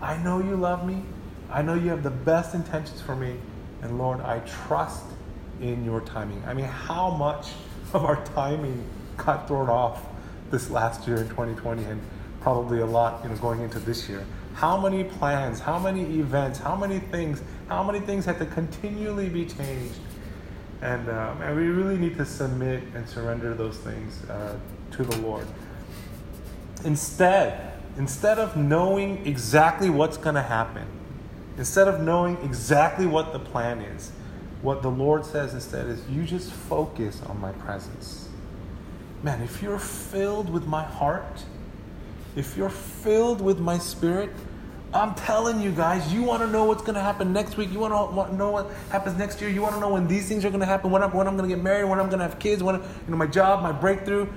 I 0.00 0.16
know 0.16 0.40
you 0.40 0.56
love 0.56 0.86
me. 0.86 1.02
I 1.50 1.60
know 1.60 1.74
you 1.74 1.90
have 1.90 2.02
the 2.02 2.10
best 2.10 2.54
intentions 2.54 3.02
for 3.02 3.14
me. 3.14 3.36
And 3.82 3.98
Lord, 3.98 4.22
I 4.22 4.38
trust 4.40 5.04
in 5.60 5.84
your 5.84 6.00
timing. 6.00 6.42
I 6.46 6.54
mean, 6.54 6.64
how 6.64 7.10
much 7.10 7.50
of 7.92 8.06
our 8.06 8.24
timing 8.24 8.82
got 9.18 9.46
thrown 9.46 9.68
off 9.68 10.02
this 10.50 10.70
last 10.70 11.06
year 11.06 11.18
in 11.18 11.28
2020 11.28 11.84
and 11.84 12.00
probably 12.40 12.80
a 12.80 12.86
lot, 12.86 13.22
you 13.22 13.28
know, 13.28 13.36
going 13.36 13.60
into 13.60 13.78
this 13.80 14.08
year? 14.08 14.24
How 14.54 14.80
many 14.80 15.04
plans, 15.04 15.60
how 15.60 15.78
many 15.78 16.02
events, 16.18 16.58
how 16.58 16.74
many 16.74 17.00
things, 17.00 17.42
how 17.68 17.82
many 17.82 18.00
things 18.00 18.24
had 18.24 18.38
to 18.38 18.46
continually 18.46 19.28
be 19.28 19.44
changed? 19.44 19.98
And, 20.82 21.08
um, 21.08 21.40
and 21.40 21.56
we 21.56 21.68
really 21.68 21.96
need 21.96 22.16
to 22.18 22.26
submit 22.26 22.82
and 22.94 23.08
surrender 23.08 23.54
those 23.54 23.78
things 23.78 24.28
uh, 24.28 24.58
to 24.90 25.04
the 25.04 25.16
Lord. 25.22 25.46
Instead, 26.84 27.72
instead 27.96 28.38
of 28.40 28.56
knowing 28.56 29.24
exactly 29.24 29.88
what's 29.88 30.16
going 30.16 30.34
to 30.34 30.42
happen, 30.42 30.86
instead 31.56 31.86
of 31.86 32.00
knowing 32.00 32.36
exactly 32.42 33.06
what 33.06 33.32
the 33.32 33.38
plan 33.38 33.80
is, 33.80 34.10
what 34.60 34.82
the 34.82 34.90
Lord 34.90 35.24
says 35.24 35.54
instead 35.54 35.86
is 35.86 36.08
you 36.08 36.24
just 36.24 36.50
focus 36.50 37.22
on 37.26 37.40
my 37.40 37.52
presence. 37.52 38.28
Man, 39.22 39.40
if 39.40 39.62
you're 39.62 39.78
filled 39.78 40.50
with 40.50 40.66
my 40.66 40.82
heart, 40.82 41.44
if 42.34 42.56
you're 42.56 42.70
filled 42.70 43.40
with 43.40 43.60
my 43.60 43.78
spirit, 43.78 44.30
I'm 44.94 45.14
telling 45.14 45.60
you 45.60 45.72
guys, 45.72 46.12
you 46.12 46.22
want 46.22 46.42
to 46.42 46.46
know 46.46 46.64
what's 46.64 46.82
going 46.82 46.96
to 46.96 47.00
happen 47.00 47.32
next 47.32 47.56
week. 47.56 47.72
You 47.72 47.78
want 47.78 47.94
to 47.94 48.36
know 48.36 48.50
what 48.50 48.70
happens 48.90 49.16
next 49.16 49.40
year. 49.40 49.48
You 49.48 49.62
want 49.62 49.74
to 49.74 49.80
know 49.80 49.88
when 49.88 50.06
these 50.06 50.28
things 50.28 50.44
are 50.44 50.50
going 50.50 50.60
to 50.60 50.66
happen, 50.66 50.90
when 50.90 51.02
I'm, 51.02 51.12
when 51.12 51.26
I'm 51.26 51.36
going 51.36 51.48
to 51.48 51.54
get 51.54 51.64
married, 51.64 51.84
when 51.84 51.98
I'm 51.98 52.08
going 52.08 52.18
to 52.18 52.28
have 52.28 52.38
kids, 52.38 52.62
when 52.62 52.74
you 52.76 52.82
know 53.08 53.16
my 53.16 53.26
job, 53.26 53.62
my 53.62 53.72
breakthrough. 53.72 54.28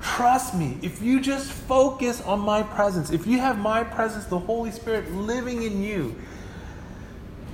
Trust 0.00 0.54
me, 0.54 0.78
if 0.80 1.02
you 1.02 1.20
just 1.20 1.52
focus 1.52 2.22
on 2.22 2.40
my 2.40 2.62
presence, 2.62 3.10
if 3.10 3.26
you 3.26 3.38
have 3.38 3.58
my 3.58 3.84
presence, 3.84 4.24
the 4.24 4.38
Holy 4.38 4.70
Spirit 4.70 5.12
living 5.12 5.62
in 5.64 5.82
you, 5.82 6.16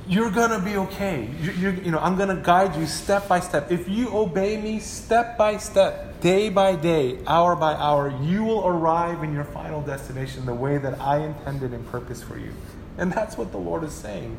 you're 0.09 0.31
gonna 0.31 0.61
be 0.61 0.77
okay. 0.77 1.29
You're, 1.41 1.55
you're, 1.55 1.75
you 1.75 1.91
know, 1.91 1.99
I'm 1.99 2.17
gonna 2.17 2.37
guide 2.37 2.77
you 2.77 2.87
step 2.87 3.29
by 3.29 3.41
step. 3.41 3.73
If 3.73 3.89
you 3.89 4.09
obey 4.17 4.61
me 4.61 4.79
step 4.79 5.37
by 5.37 5.57
step, 5.57 6.21
day 6.21 6.49
by 6.49 6.77
day, 6.77 7.19
hour 7.27 7.57
by 7.57 7.75
hour, 7.75 8.17
you 8.23 8.45
will 8.45 8.67
arrive 8.67 9.25
in 9.25 9.35
your 9.35 9.45
final 9.45 9.83
destination 9.83 10.47
the 10.47 10.55
way 10.55 10.79
that 10.79 11.01
I 11.01 11.19
intended 11.19 11.73
and 11.73 11.87
purpose 11.91 12.23
for 12.23 12.39
you. 12.39 12.53
And 12.99 13.13
that's 13.13 13.37
what 13.37 13.51
the 13.51 13.59
Lord 13.59 13.83
is 13.83 13.93
saying. 13.93 14.37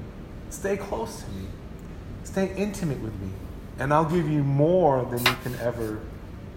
Stay 0.50 0.78
close 0.78 1.24
to 1.24 1.30
me. 1.32 1.48
Stay 2.24 2.54
intimate 2.56 3.00
with 3.00 3.14
me, 3.20 3.30
and 3.80 3.94
I'll 3.94 4.06
give 4.06 4.30
you 4.30 4.44
more 4.44 5.04
than 5.06 5.20
you 5.20 5.36
can 5.44 5.56
ever 5.60 6.00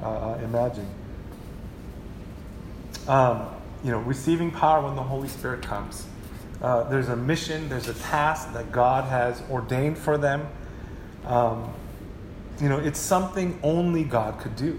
uh, 0.02 0.06
uh 0.06 0.40
imagine. 0.44 0.88
Um, 3.08 3.48
you 3.82 3.90
know, 3.90 3.98
receiving 3.98 4.50
power 4.50 4.84
when 4.84 4.94
the 4.94 5.02
Holy 5.02 5.28
Spirit 5.28 5.62
comes. 5.62 6.06
Uh, 6.62 6.84
there's 6.84 7.08
a 7.08 7.16
mission, 7.16 7.68
there's 7.68 7.88
a 7.88 7.94
task 7.94 8.52
that 8.52 8.70
God 8.70 9.04
has 9.04 9.42
ordained 9.50 9.96
for 9.96 10.18
them. 10.18 10.46
Um, 11.24 11.72
you 12.60 12.68
know, 12.68 12.78
it's 12.78 12.98
something 12.98 13.58
only 13.62 14.04
God 14.04 14.38
could 14.38 14.56
do. 14.56 14.78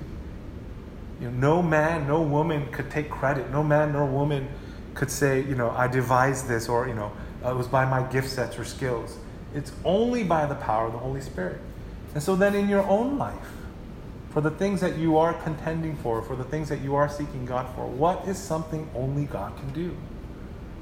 You 1.20 1.32
know, 1.32 1.56
no 1.56 1.62
man, 1.62 2.08
no 2.08 2.22
woman 2.22 2.72
could 2.72 2.92
take 2.92 3.10
credit. 3.10 3.50
No 3.52 3.64
man 3.64 3.94
nor 3.94 4.06
woman 4.06 4.48
could 4.94 5.10
say, 5.10 5.42
you 5.42 5.56
know, 5.56 5.72
I 5.72 5.88
devised 5.88 6.48
this 6.48 6.70
or, 6.70 6.88
you 6.88 6.94
know, 6.94 7.12
it 7.44 7.56
was 7.56 7.68
by 7.68 7.86
my 7.86 8.04
gift 8.12 8.30
sets 8.30 8.60
or 8.60 8.66
skills. 8.66 9.18
It's 9.56 9.72
only 9.84 10.24
by 10.24 10.46
the 10.46 10.56
power 10.56 10.88
of 10.88 10.94
the 10.94 11.00
Holy 11.00 11.22
Spirit. 11.22 11.60
And 12.14 12.22
so 12.22 12.36
then 12.36 12.56
in 12.56 12.70
your 12.70 12.84
own 12.84 13.18
life, 13.18 13.36
for 14.30 14.42
the 14.42 14.52
things 14.52 14.80
that 14.82 14.98
you 14.98 15.18
are 15.18 15.34
contending 15.34 15.96
for, 15.98 16.22
for 16.22 16.36
the 16.36 16.44
things 16.44 16.70
that 16.70 16.82
you 16.82 16.96
are 16.96 17.10
seeking 17.10 17.46
God 17.46 17.68
for, 17.76 17.86
what 17.86 18.28
is 18.28 18.38
something 18.38 18.90
only 18.96 19.26
God 19.26 19.58
can 19.58 19.74
do? 19.74 19.96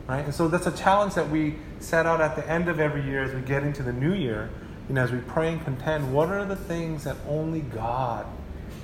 Right? 0.09 0.25
And 0.25 0.33
so 0.33 0.47
that's 0.47 0.65
a 0.65 0.71
challenge 0.71 1.13
that 1.13 1.29
we 1.29 1.55
set 1.79 2.07
out 2.07 2.19
at 2.19 2.35
the 2.35 2.49
end 2.49 2.67
of 2.67 2.79
every 2.79 3.03
year 3.03 3.23
as 3.23 3.33
we 3.33 3.41
get 3.41 3.61
into 3.61 3.83
the 3.83 3.93
new 3.93 4.13
year. 4.13 4.49
Know, 4.89 5.03
as 5.03 5.11
we 5.11 5.19
pray 5.19 5.53
and 5.53 5.63
contend, 5.63 6.11
what 6.11 6.29
are 6.29 6.43
the 6.45 6.55
things 6.55 7.03
that 7.03 7.15
only 7.27 7.59
God 7.59 8.25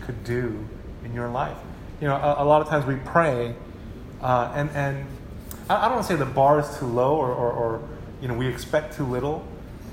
could 0.01 0.23
do 0.23 0.63
in 1.03 1.15
your 1.15 1.29
life? 1.29 1.57
You 1.99 2.07
know, 2.07 2.15
a, 2.15 2.43
a 2.43 2.45
lot 2.45 2.61
of 2.61 2.67
times 2.67 2.85
we 2.85 2.97
pray, 2.97 3.55
uh, 4.21 4.51
and 4.53 4.69
and 4.75 5.03
I, 5.67 5.77
I 5.77 5.81
don't 5.85 5.93
want 5.93 6.05
to 6.05 6.13
say 6.13 6.19
the 6.19 6.25
bar 6.27 6.59
is 6.59 6.77
too 6.77 6.85
low 6.85 7.15
or, 7.15 7.33
or, 7.33 7.51
or 7.51 7.89
you 8.21 8.27
know 8.27 8.35
we 8.35 8.45
expect 8.45 8.95
too 8.95 9.03
little. 9.03 9.47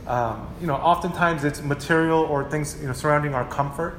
Um, 0.06 0.54
you 0.60 0.66
know, 0.66 0.74
oftentimes 0.74 1.44
it's 1.44 1.62
material 1.62 2.18
or 2.18 2.44
things 2.50 2.78
you 2.78 2.88
know 2.88 2.92
surrounding 2.92 3.32
our 3.32 3.46
comfort, 3.46 3.98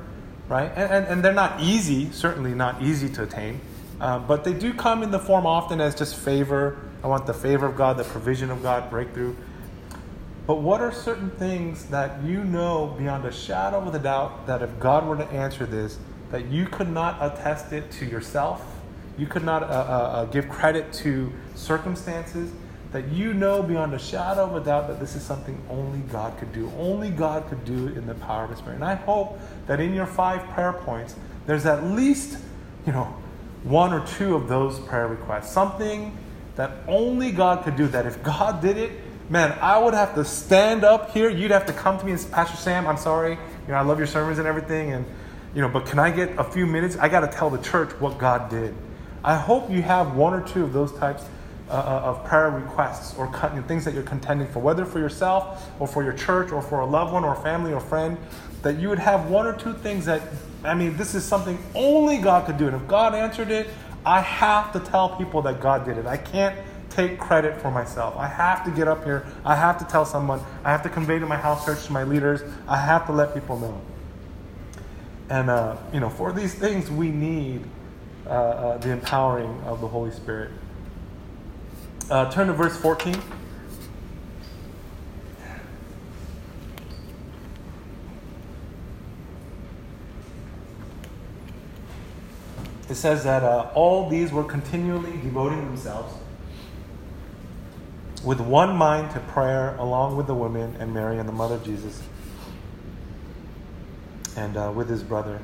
right? 0.49 0.71
And, 0.75 0.91
and, 0.91 1.05
and 1.07 1.25
they're 1.25 1.33
not 1.33 1.61
easy, 1.61 2.11
certainly 2.11 2.53
not 2.53 2.83
easy 2.83 3.09
to 3.09 3.23
attain, 3.23 3.59
uh, 3.99 4.19
but 4.19 4.43
they 4.43 4.53
do 4.53 4.71
come 4.71 5.01
in 5.01 5.09
the 5.09 5.17
form 5.17 5.47
often 5.47 5.81
as 5.81 5.95
just 5.95 6.15
favor 6.15 6.77
I 7.03 7.07
want 7.07 7.25
the 7.25 7.33
favor 7.33 7.65
of 7.65 7.75
God, 7.75 7.97
the 7.97 8.03
provision 8.03 8.49
of 8.49 8.63
God, 8.63 8.89
breakthrough. 8.89 9.35
But 10.47 10.55
what 10.55 10.81
are 10.81 10.91
certain 10.91 11.29
things 11.31 11.85
that 11.85 12.23
you 12.23 12.43
know 12.43 12.95
beyond 12.97 13.25
a 13.25 13.31
shadow 13.31 13.79
of 13.79 13.93
a 13.93 13.99
doubt 13.99 14.47
that 14.47 14.61
if 14.61 14.79
God 14.79 15.05
were 15.05 15.17
to 15.17 15.27
answer 15.31 15.65
this, 15.65 15.97
that 16.31 16.45
you 16.45 16.65
could 16.65 16.89
not 16.89 17.17
attest 17.21 17.71
it 17.73 17.91
to 17.91 18.05
yourself, 18.05 18.65
you 19.17 19.27
could 19.27 19.43
not 19.43 19.63
uh, 19.63 19.65
uh, 19.65 19.69
uh, 19.69 20.25
give 20.25 20.49
credit 20.49 20.91
to 20.93 21.31
circumstances, 21.55 22.51
that 22.91 23.09
you 23.09 23.33
know 23.33 23.63
beyond 23.63 23.93
a 23.93 23.99
shadow 23.99 24.43
of 24.43 24.55
a 24.55 24.63
doubt 24.63 24.87
that 24.87 24.99
this 24.99 25.15
is 25.15 25.23
something 25.23 25.59
only 25.69 25.99
God 26.11 26.37
could 26.37 26.53
do. 26.53 26.71
Only 26.77 27.09
God 27.09 27.47
could 27.47 27.65
do 27.65 27.87
in 27.87 28.05
the 28.05 28.15
power 28.15 28.43
of 28.43 28.49
His 28.51 28.59
Spirit. 28.59 28.75
And 28.75 28.85
I 28.85 28.95
hope 28.95 29.39
that 29.67 29.79
in 29.79 29.93
your 29.93 30.05
five 30.05 30.43
prayer 30.49 30.73
points, 30.73 31.15
there's 31.47 31.65
at 31.65 31.83
least, 31.83 32.37
you 32.85 32.93
know, 32.93 33.15
one 33.63 33.93
or 33.93 34.05
two 34.05 34.35
of 34.35 34.47
those 34.47 34.79
prayer 34.79 35.07
requests. 35.07 35.51
Something 35.51 36.15
that 36.55 36.71
only 36.87 37.31
God 37.31 37.63
could 37.63 37.75
do. 37.75 37.87
That 37.87 38.05
if 38.05 38.21
God 38.23 38.61
did 38.61 38.77
it, 38.77 38.91
man, 39.29 39.57
I 39.61 39.77
would 39.77 39.93
have 39.93 40.15
to 40.15 40.25
stand 40.25 40.83
up 40.83 41.11
here. 41.11 41.29
You'd 41.29 41.51
have 41.51 41.65
to 41.65 41.73
come 41.73 41.97
to 41.97 42.05
me 42.05 42.11
and 42.11 42.19
say, 42.19 42.29
Pastor 42.29 42.57
Sam, 42.57 42.87
I'm 42.87 42.97
sorry. 42.97 43.31
You 43.31 43.69
know, 43.69 43.75
I 43.75 43.81
love 43.81 43.97
your 43.97 44.07
sermons 44.07 44.39
and 44.39 44.47
everything. 44.47 44.91
And, 44.91 45.05
you 45.55 45.61
know, 45.61 45.69
but 45.69 45.85
can 45.85 45.99
I 45.99 46.11
get 46.11 46.37
a 46.37 46.43
few 46.43 46.65
minutes? 46.65 46.97
I 46.97 47.09
got 47.09 47.21
to 47.21 47.27
tell 47.27 47.49
the 47.49 47.61
church 47.61 47.89
what 47.99 48.17
God 48.17 48.49
did. 48.49 48.75
I 49.23 49.35
hope 49.35 49.69
you 49.69 49.81
have 49.81 50.15
one 50.15 50.33
or 50.33 50.45
two 50.45 50.63
of 50.63 50.73
those 50.73 50.91
types 50.93 51.23
uh, 51.69 51.75
uh 51.75 52.09
of 52.09 52.25
prayer 52.25 52.49
requests 52.49 53.17
or 53.17 53.27
things 53.67 53.85
that 53.85 53.93
you're 53.93 54.03
contending 54.03 54.47
for, 54.49 54.59
whether 54.59 54.85
for 54.85 54.99
yourself 54.99 55.71
or 55.79 55.87
for 55.87 56.03
your 56.03 56.11
church 56.11 56.51
or 56.51 56.61
for 56.61 56.81
a 56.81 56.85
loved 56.85 57.13
one 57.13 57.23
or 57.23 57.35
family 57.37 57.71
or 57.71 57.79
friend, 57.79 58.17
that 58.63 58.77
you 58.79 58.89
would 58.89 58.99
have 58.99 59.29
one 59.29 59.45
or 59.45 59.53
two 59.53 59.73
things 59.73 60.05
that, 60.05 60.21
I 60.65 60.73
mean, 60.73 60.97
this 60.97 61.15
is 61.15 61.23
something 61.23 61.57
only 61.73 62.17
God 62.17 62.45
could 62.45 62.57
do. 62.57 62.67
And 62.67 62.75
if 62.75 62.85
God 62.87 63.15
answered 63.15 63.49
it, 63.49 63.69
I 64.05 64.21
have 64.21 64.71
to 64.73 64.79
tell 64.79 65.15
people 65.17 65.41
that 65.43 65.61
God 65.61 65.85
did 65.85 65.97
it. 65.97 66.05
I 66.05 66.17
can't 66.17 66.57
take 66.89 67.19
credit 67.19 67.59
for 67.61 67.71
myself. 67.71 68.15
I 68.17 68.27
have 68.27 68.63
to 68.65 68.71
get 68.71 68.87
up 68.87 69.03
here. 69.03 69.25
I 69.43 69.55
have 69.55 69.77
to 69.79 69.85
tell 69.85 70.05
someone. 70.05 70.41
I 70.63 70.71
have 70.71 70.83
to 70.83 70.89
convey 70.89 71.19
to 71.19 71.25
my 71.25 71.37
house 71.37 71.65
church, 71.65 71.85
to 71.85 71.91
my 71.91 72.03
leaders. 72.03 72.41
I 72.67 72.77
have 72.77 73.05
to 73.07 73.11
let 73.11 73.33
people 73.33 73.57
know. 73.57 73.81
And, 75.29 75.49
uh, 75.49 75.77
you 75.91 75.99
know, 75.99 76.09
for 76.09 76.31
these 76.31 76.53
things, 76.53 76.91
we 76.91 77.09
need 77.09 77.63
uh, 78.27 78.29
uh, 78.29 78.77
the 78.77 78.91
empowering 78.91 79.61
of 79.65 79.81
the 79.81 79.87
Holy 79.87 80.11
Spirit. 80.11 80.51
Uh, 82.09 82.29
turn 82.29 82.47
to 82.47 82.53
verse 82.53 82.77
14. 82.77 83.15
It 92.93 92.97
says 92.97 93.23
that 93.23 93.41
uh, 93.41 93.71
all 93.73 94.07
these 94.07 94.31
were 94.31 94.43
continually 94.43 95.13
devoting 95.13 95.65
themselves 95.65 96.13
with 98.23 98.39
one 98.39 98.75
mind 98.75 99.09
to 99.13 99.19
prayer, 99.19 99.75
along 99.79 100.15
with 100.15 100.27
the 100.27 100.35
women 100.35 100.75
and 100.79 100.93
Mary 100.93 101.17
and 101.17 101.27
the 101.27 101.33
mother 101.33 101.55
of 101.55 101.63
Jesus, 101.63 102.03
and 104.37 104.55
uh, 104.55 104.71
with 104.75 104.89
his 104.89 105.01
brother. 105.01 105.41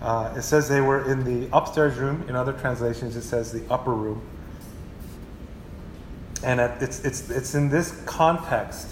Uh, 0.00 0.32
it 0.34 0.40
says 0.40 0.66
they 0.66 0.80
were 0.80 1.06
in 1.12 1.24
the 1.24 1.54
upstairs 1.54 1.98
room. 1.98 2.24
In 2.26 2.34
other 2.34 2.54
translations, 2.54 3.16
it 3.16 3.22
says 3.22 3.52
the 3.52 3.70
upper 3.70 3.92
room. 3.92 4.22
And 6.42 6.58
at, 6.58 6.82
it's, 6.82 7.04
it's, 7.04 7.28
it's 7.28 7.54
in 7.54 7.68
this 7.68 8.00
context 8.06 8.88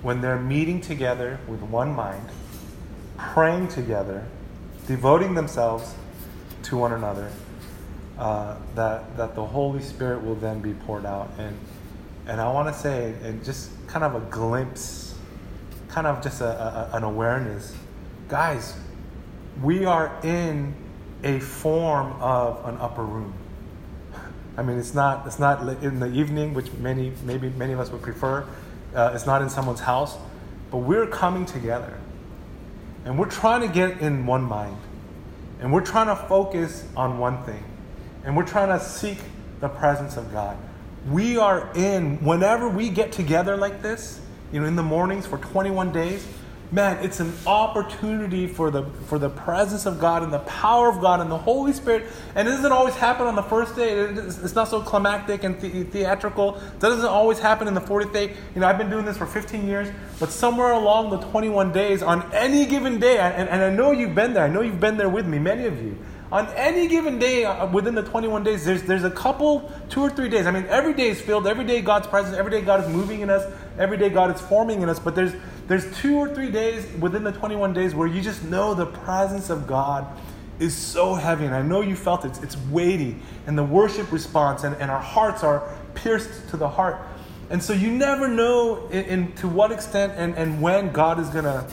when 0.00 0.22
they're 0.22 0.40
meeting 0.40 0.80
together 0.80 1.38
with 1.48 1.60
one 1.60 1.94
mind, 1.94 2.30
praying 3.18 3.68
together, 3.68 4.26
devoting 4.86 5.34
themselves 5.34 5.94
to 6.64 6.76
one 6.76 6.92
another, 6.92 7.30
uh, 8.18 8.56
that, 8.74 9.16
that 9.16 9.34
the 9.34 9.44
Holy 9.44 9.82
Spirit 9.82 10.24
will 10.24 10.34
then 10.36 10.60
be 10.60 10.74
poured 10.74 11.06
out. 11.06 11.30
And, 11.38 11.56
and 12.26 12.40
I 12.40 12.52
want 12.52 12.74
to 12.74 12.80
say, 12.80 13.14
and 13.22 13.44
just 13.44 13.70
kind 13.86 14.04
of 14.04 14.14
a 14.14 14.20
glimpse, 14.30 15.14
kind 15.88 16.06
of 16.06 16.22
just 16.22 16.40
a, 16.40 16.46
a, 16.92 16.96
an 16.96 17.04
awareness. 17.04 17.74
Guys, 18.28 18.76
we 19.62 19.84
are 19.84 20.18
in 20.22 20.74
a 21.22 21.38
form 21.40 22.12
of 22.20 22.64
an 22.66 22.76
upper 22.78 23.04
room. 23.04 23.32
I 24.56 24.62
mean, 24.62 24.78
it's 24.78 24.94
not 24.94 25.26
it's 25.26 25.38
not 25.38 25.82
in 25.82 25.98
the 25.98 26.06
evening, 26.12 26.54
which 26.54 26.72
many 26.74 27.12
maybe 27.24 27.50
many 27.50 27.72
of 27.72 27.80
us 27.80 27.90
would 27.90 28.02
prefer. 28.02 28.46
Uh, 28.94 29.10
it's 29.14 29.26
not 29.26 29.42
in 29.42 29.50
someone's 29.50 29.80
house, 29.80 30.16
but 30.70 30.78
we're 30.78 31.08
coming 31.08 31.44
together, 31.44 31.98
and 33.04 33.18
we're 33.18 33.30
trying 33.30 33.62
to 33.62 33.68
get 33.68 34.00
in 34.00 34.26
one 34.26 34.42
mind, 34.44 34.76
and 35.60 35.72
we're 35.72 35.84
trying 35.84 36.06
to 36.06 36.16
focus 36.16 36.86
on 36.96 37.18
one 37.18 37.42
thing, 37.44 37.62
and 38.24 38.36
we're 38.36 38.46
trying 38.46 38.76
to 38.76 38.84
seek 38.84 39.18
the 39.60 39.68
presence 39.68 40.16
of 40.16 40.32
God. 40.32 40.56
We 41.08 41.36
are 41.36 41.70
in 41.74 42.22
whenever 42.24 42.68
we 42.68 42.88
get 42.88 43.12
together 43.12 43.56
like 43.56 43.82
this, 43.82 44.20
you 44.52 44.60
know, 44.60 44.66
in 44.66 44.76
the 44.76 44.82
mornings 44.82 45.26
for 45.26 45.38
21 45.38 45.92
days 45.92 46.26
man, 46.72 47.04
it's 47.04 47.20
an 47.20 47.32
opportunity 47.46 48.46
for 48.46 48.70
the 48.70 48.84
for 49.06 49.18
the 49.18 49.30
presence 49.30 49.86
of 49.86 49.98
God 49.98 50.22
and 50.22 50.32
the 50.32 50.40
power 50.40 50.88
of 50.88 51.00
God 51.00 51.20
and 51.20 51.30
the 51.30 51.38
Holy 51.38 51.72
Spirit. 51.72 52.04
And 52.34 52.48
it 52.48 52.50
doesn't 52.52 52.72
always 52.72 52.94
happen 52.94 53.26
on 53.26 53.36
the 53.36 53.42
first 53.42 53.76
day. 53.76 53.98
It's 53.98 54.54
not 54.54 54.68
so 54.68 54.80
climactic 54.80 55.44
and 55.44 55.60
the- 55.60 55.84
theatrical. 55.84 56.52
That 56.80 56.88
doesn't 56.88 57.04
always 57.04 57.38
happen 57.38 57.68
in 57.68 57.74
the 57.74 57.80
40th 57.80 58.12
day. 58.12 58.32
You 58.54 58.60
know, 58.60 58.66
I've 58.66 58.78
been 58.78 58.90
doing 58.90 59.04
this 59.04 59.16
for 59.16 59.26
15 59.26 59.66
years, 59.66 59.88
but 60.18 60.30
somewhere 60.30 60.72
along 60.72 61.10
the 61.10 61.18
21 61.18 61.72
days, 61.72 62.02
on 62.02 62.30
any 62.32 62.66
given 62.66 62.98
day, 62.98 63.18
and, 63.18 63.48
and 63.48 63.62
I 63.62 63.70
know 63.70 63.92
you've 63.92 64.14
been 64.14 64.34
there. 64.34 64.44
I 64.44 64.48
know 64.48 64.60
you've 64.60 64.80
been 64.80 64.96
there 64.96 65.08
with 65.08 65.26
me, 65.26 65.38
many 65.38 65.66
of 65.66 65.82
you. 65.82 65.96
On 66.32 66.48
any 66.56 66.88
given 66.88 67.20
day 67.20 67.44
uh, 67.44 67.66
within 67.66 67.94
the 67.94 68.02
21 68.02 68.42
days, 68.42 68.64
there's, 68.64 68.82
there's 68.82 69.04
a 69.04 69.10
couple, 69.10 69.70
two 69.88 70.00
or 70.00 70.10
three 70.10 70.28
days. 70.28 70.46
I 70.46 70.50
mean, 70.50 70.66
every 70.68 70.92
day 70.92 71.08
is 71.08 71.20
filled. 71.20 71.46
Every 71.46 71.64
day 71.64 71.80
God's 71.80 72.08
presence. 72.08 72.36
Every 72.36 72.50
day 72.50 72.60
God 72.60 72.82
is 72.82 72.88
moving 72.88 73.20
in 73.20 73.30
us. 73.30 73.44
Every 73.78 73.96
day 73.96 74.08
God 74.08 74.34
is 74.34 74.40
forming 74.40 74.82
in 74.82 74.88
us. 74.88 74.98
But 74.98 75.14
there's 75.14 75.32
there's 75.66 75.96
two 76.00 76.16
or 76.16 76.32
three 76.34 76.50
days 76.50 76.86
within 77.00 77.24
the 77.24 77.32
21 77.32 77.72
days 77.72 77.94
where 77.94 78.06
you 78.06 78.20
just 78.20 78.42
know 78.44 78.74
the 78.74 78.86
presence 78.86 79.50
of 79.50 79.66
God 79.66 80.06
is 80.58 80.76
so 80.76 81.14
heavy. 81.14 81.46
And 81.46 81.54
I 81.54 81.62
know 81.62 81.80
you 81.80 81.96
felt 81.96 82.24
it. 82.24 82.38
It's, 82.42 82.56
weighty. 82.56 83.16
And 83.46 83.56
the 83.56 83.64
worship 83.64 84.12
response 84.12 84.64
and, 84.64 84.76
and 84.76 84.90
our 84.90 85.00
hearts 85.00 85.42
are 85.42 85.68
pierced 85.94 86.48
to 86.50 86.56
the 86.56 86.68
heart. 86.68 87.00
And 87.50 87.62
so 87.62 87.72
you 87.72 87.90
never 87.90 88.28
know 88.28 88.88
in, 88.88 89.04
in 89.04 89.32
to 89.36 89.48
what 89.48 89.72
extent 89.72 90.14
and, 90.16 90.34
and 90.36 90.60
when 90.62 90.92
God 90.92 91.18
is 91.18 91.28
going 91.28 91.44
to 91.44 91.66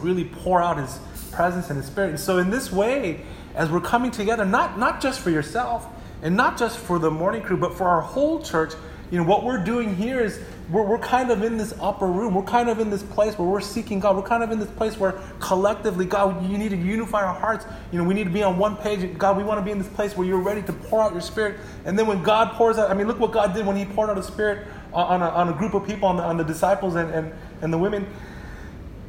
really 0.00 0.24
pour 0.24 0.62
out 0.62 0.78
his 0.78 0.98
presence 1.32 1.68
and 1.70 1.76
his 1.76 1.86
spirit. 1.86 2.10
And 2.10 2.20
so 2.20 2.38
in 2.38 2.50
this 2.50 2.72
way, 2.72 3.24
as 3.54 3.70
we're 3.70 3.80
coming 3.80 4.10
together, 4.10 4.44
not, 4.44 4.78
not 4.78 5.00
just 5.00 5.20
for 5.20 5.30
yourself 5.30 5.86
and 6.22 6.36
not 6.36 6.58
just 6.58 6.78
for 6.78 6.98
the 6.98 7.10
morning 7.10 7.42
crew, 7.42 7.56
but 7.56 7.74
for 7.74 7.88
our 7.88 8.00
whole 8.00 8.42
church, 8.42 8.72
you 9.10 9.18
know, 9.18 9.24
what 9.24 9.42
we're 9.42 9.62
doing 9.62 9.96
here 9.96 10.20
is 10.20 10.40
we're, 10.70 10.84
we're 10.84 10.98
kind 10.98 11.32
of 11.32 11.42
in 11.42 11.56
this 11.56 11.74
upper 11.80 12.06
room. 12.06 12.32
We're 12.32 12.42
kind 12.42 12.68
of 12.68 12.78
in 12.78 12.90
this 12.90 13.02
place 13.02 13.36
where 13.36 13.48
we're 13.48 13.60
seeking 13.60 13.98
God. 13.98 14.14
We're 14.14 14.22
kind 14.22 14.44
of 14.44 14.52
in 14.52 14.60
this 14.60 14.70
place 14.70 14.96
where 14.96 15.20
collectively, 15.40 16.04
God, 16.04 16.48
you 16.48 16.56
need 16.56 16.68
to 16.68 16.76
unify 16.76 17.24
our 17.24 17.34
hearts. 17.34 17.66
You 17.90 17.98
know, 17.98 18.04
we 18.04 18.14
need 18.14 18.24
to 18.24 18.30
be 18.30 18.44
on 18.44 18.56
one 18.56 18.76
page. 18.76 19.18
God, 19.18 19.36
we 19.36 19.42
want 19.42 19.58
to 19.58 19.64
be 19.64 19.72
in 19.72 19.78
this 19.78 19.88
place 19.88 20.16
where 20.16 20.26
you're 20.26 20.40
ready 20.40 20.62
to 20.62 20.72
pour 20.72 21.02
out 21.02 21.10
your 21.10 21.20
spirit. 21.20 21.58
And 21.84 21.98
then 21.98 22.06
when 22.06 22.22
God 22.22 22.52
pours 22.52 22.78
out, 22.78 22.88
I 22.88 22.94
mean, 22.94 23.08
look 23.08 23.18
what 23.18 23.32
God 23.32 23.52
did 23.52 23.66
when 23.66 23.76
He 23.76 23.84
poured 23.84 24.10
out 24.10 24.16
His 24.16 24.26
spirit 24.26 24.68
on 24.92 25.22
a, 25.22 25.28
on 25.28 25.48
a 25.48 25.52
group 25.52 25.74
of 25.74 25.84
people, 25.84 26.08
on 26.08 26.16
the, 26.16 26.22
on 26.22 26.36
the 26.36 26.44
disciples 26.44 26.94
and, 26.94 27.10
and, 27.12 27.32
and 27.62 27.72
the 27.72 27.78
women. 27.78 28.06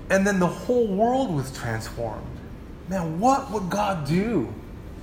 And 0.09 0.25
then 0.25 0.39
the 0.39 0.47
whole 0.47 0.87
world 0.87 1.33
was 1.33 1.55
transformed. 1.55 2.25
Man, 2.89 3.19
what 3.19 3.51
would 3.51 3.69
God 3.69 4.07
do 4.07 4.51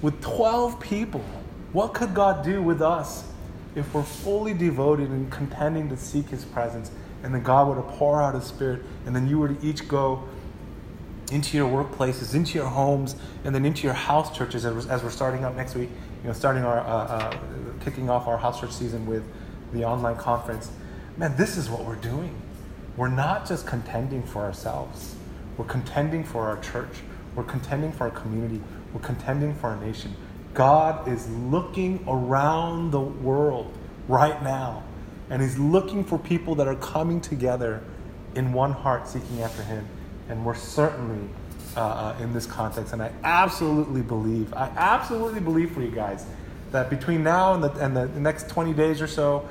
with 0.03 0.21
12 0.23 0.81
people? 0.81 1.25
What 1.73 1.95
could 1.95 2.15
God 2.15 2.45
do 2.45 2.63
with 2.63 2.83
us 2.83 3.28
if 3.79 3.95
we're 3.95 4.03
fully 4.03 4.55
devoted 4.55 5.11
and 5.11 5.31
contending 5.31 5.89
to 5.89 5.97
seek 5.97 6.29
His 6.29 6.45
presence, 6.45 6.91
and 7.23 7.35
then 7.35 7.43
God 7.43 7.69
were 7.69 7.77
to 7.77 7.97
pour 7.97 8.23
out 8.23 8.35
His 8.35 8.45
Spirit, 8.45 8.83
and 9.07 9.15
then 9.15 9.29
you 9.29 9.39
were 9.39 9.49
to 9.49 9.67
each 9.67 9.89
go 9.89 10.29
into 11.31 11.57
your 11.57 11.69
workplaces, 11.69 12.35
into 12.35 12.59
your 12.59 12.69
homes, 12.69 13.17
and 13.45 13.55
then 13.55 13.65
into 13.65 13.83
your 13.85 13.95
house 13.95 14.37
churches 14.37 14.65
as, 14.65 15.03
we're 15.03 15.11
starting 15.11 15.45
up 15.45 15.55
next 15.55 15.75
week, 15.75 15.91
you 16.23 16.29
know, 16.29 16.33
starting 16.33 16.65
our, 16.65 16.81
uh, 16.81 16.85
uh, 16.85 17.39
kicking 17.85 18.09
off 18.09 18.27
our 18.27 18.39
house 18.39 18.61
church 18.61 18.73
season 18.73 19.07
with 19.07 19.25
the 19.73 19.85
online 19.85 20.17
conference. 20.17 20.71
Man, 21.17 21.37
this 21.37 21.57
is 21.57 21.69
what 21.69 21.85
we're 21.85 21.97
doing. 21.97 22.35
We're 22.97 23.09
not 23.09 23.47
just 23.47 23.67
contending 23.67 24.23
for 24.23 24.43
ourselves, 24.43 25.15
we're 25.57 25.67
contending 25.67 26.25
for 26.25 26.49
our 26.49 26.59
church, 26.61 27.01
we're 27.37 27.45
contending 27.45 27.93
for 27.93 28.05
our 28.05 28.11
community, 28.11 28.61
we're 28.93 29.01
contending 29.01 29.55
for 29.55 29.69
our 29.69 29.77
nation. 29.77 30.17
God 30.55 31.09
is 31.09 31.29
looking 31.31 32.05
around 32.09 32.91
the 32.91 33.01
world 33.01 33.73
right 34.09 34.43
now, 34.43 34.83
and 35.31 35.43
He's 35.43 35.59
looking 35.59 36.05
for 36.05 36.19
people 36.19 36.55
that 36.57 36.67
are 36.67 36.77
coming 36.77 37.21
together 37.21 37.83
in 38.35 38.53
one 38.53 38.73
heart 38.73 39.09
seeking 39.09 39.43
after 39.43 39.63
Him. 39.63 39.87
And 40.29 40.45
we're 40.45 40.55
certainly 40.55 41.29
uh, 41.77 41.81
uh, 41.81 42.23
in 42.23 42.33
this 42.33 42.47
context. 42.47 42.93
And 42.93 43.03
I 43.03 43.13
absolutely 43.23 44.03
believe, 44.03 44.53
I 44.55 44.69
absolutely 44.77 45.41
believe 45.41 45.71
for 45.73 45.81
you 45.81 45.91
guys 45.91 46.27
that 46.73 46.91
between 46.91 47.23
now 47.23 47.55
and 47.55 47.63
the, 47.63 47.71
and 47.73 47.97
the 47.97 48.07
next 48.19 48.49
20 48.49 48.73
days 48.73 49.01
or 49.01 49.07
so, 49.07 49.49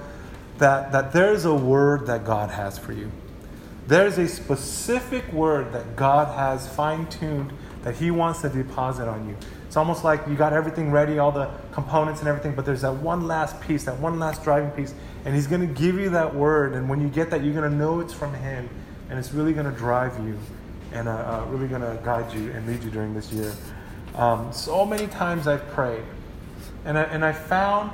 that, 0.58 0.92
that 0.92 1.14
there's 1.14 1.46
a 1.46 1.54
word 1.54 2.08
that 2.08 2.26
God 2.26 2.50
has 2.50 2.78
for 2.78 2.92
you. 2.92 3.12
There's 3.88 4.18
a 4.18 4.28
specific 4.28 5.32
word 5.32 5.72
that 5.74 5.96
God 5.96 6.36
has 6.36 6.68
fine 6.68 7.08
tuned 7.08 7.54
that 7.88 7.96
He 7.96 8.12
wants 8.12 8.42
to 8.42 8.50
deposit 8.50 9.08
on 9.08 9.30
you. 9.30 9.38
It's 9.66 9.78
almost 9.78 10.04
like 10.04 10.28
you 10.28 10.36
got 10.36 10.52
everything 10.52 10.92
ready, 10.92 11.20
all 11.20 11.32
the 11.32 11.50
components 11.72 12.20
and 12.20 12.28
everything, 12.28 12.54
but 12.54 12.66
there's 12.66 12.82
that 12.82 12.96
one 12.96 13.28
last 13.28 13.62
piece, 13.62 13.86
that 13.86 13.98
one 13.98 14.20
last 14.20 14.44
driving 14.44 14.72
piece, 14.72 14.94
and 15.24 15.34
He's 15.34 15.48
going 15.48 15.66
to 15.66 15.74
give 15.74 15.96
you 15.98 16.10
that 16.10 16.36
word. 16.36 16.74
And 16.74 16.90
when 16.90 17.00
you 17.00 17.08
get 17.08 17.30
that, 17.30 17.46
you're 17.46 17.54
going 17.54 17.72
to 17.72 17.78
know 17.78 18.02
it's 18.02 18.12
from 18.12 18.34
Him, 18.34 18.70
and 19.10 19.18
it's 19.18 19.32
really 19.32 19.54
going 19.54 19.72
to 19.72 19.78
drive 19.78 20.20
you 20.20 20.38
and 20.92 21.08
uh, 21.08 21.12
uh, 21.12 21.46
really 21.48 21.70
going 21.70 21.82
to 21.82 21.98
guide 22.04 22.34
you 22.34 22.52
and 22.52 22.68
lead 22.68 22.84
you 22.84 22.90
during 22.90 23.14
this 23.14 23.32
year. 23.32 23.54
Um, 24.16 24.52
so 24.52 24.86
many 24.86 25.08
times 25.08 25.48
I've 25.48 25.66
prayed, 25.70 26.04
and 26.84 26.98
I, 26.98 27.04
and 27.04 27.24
I 27.24 27.32
found 27.32 27.92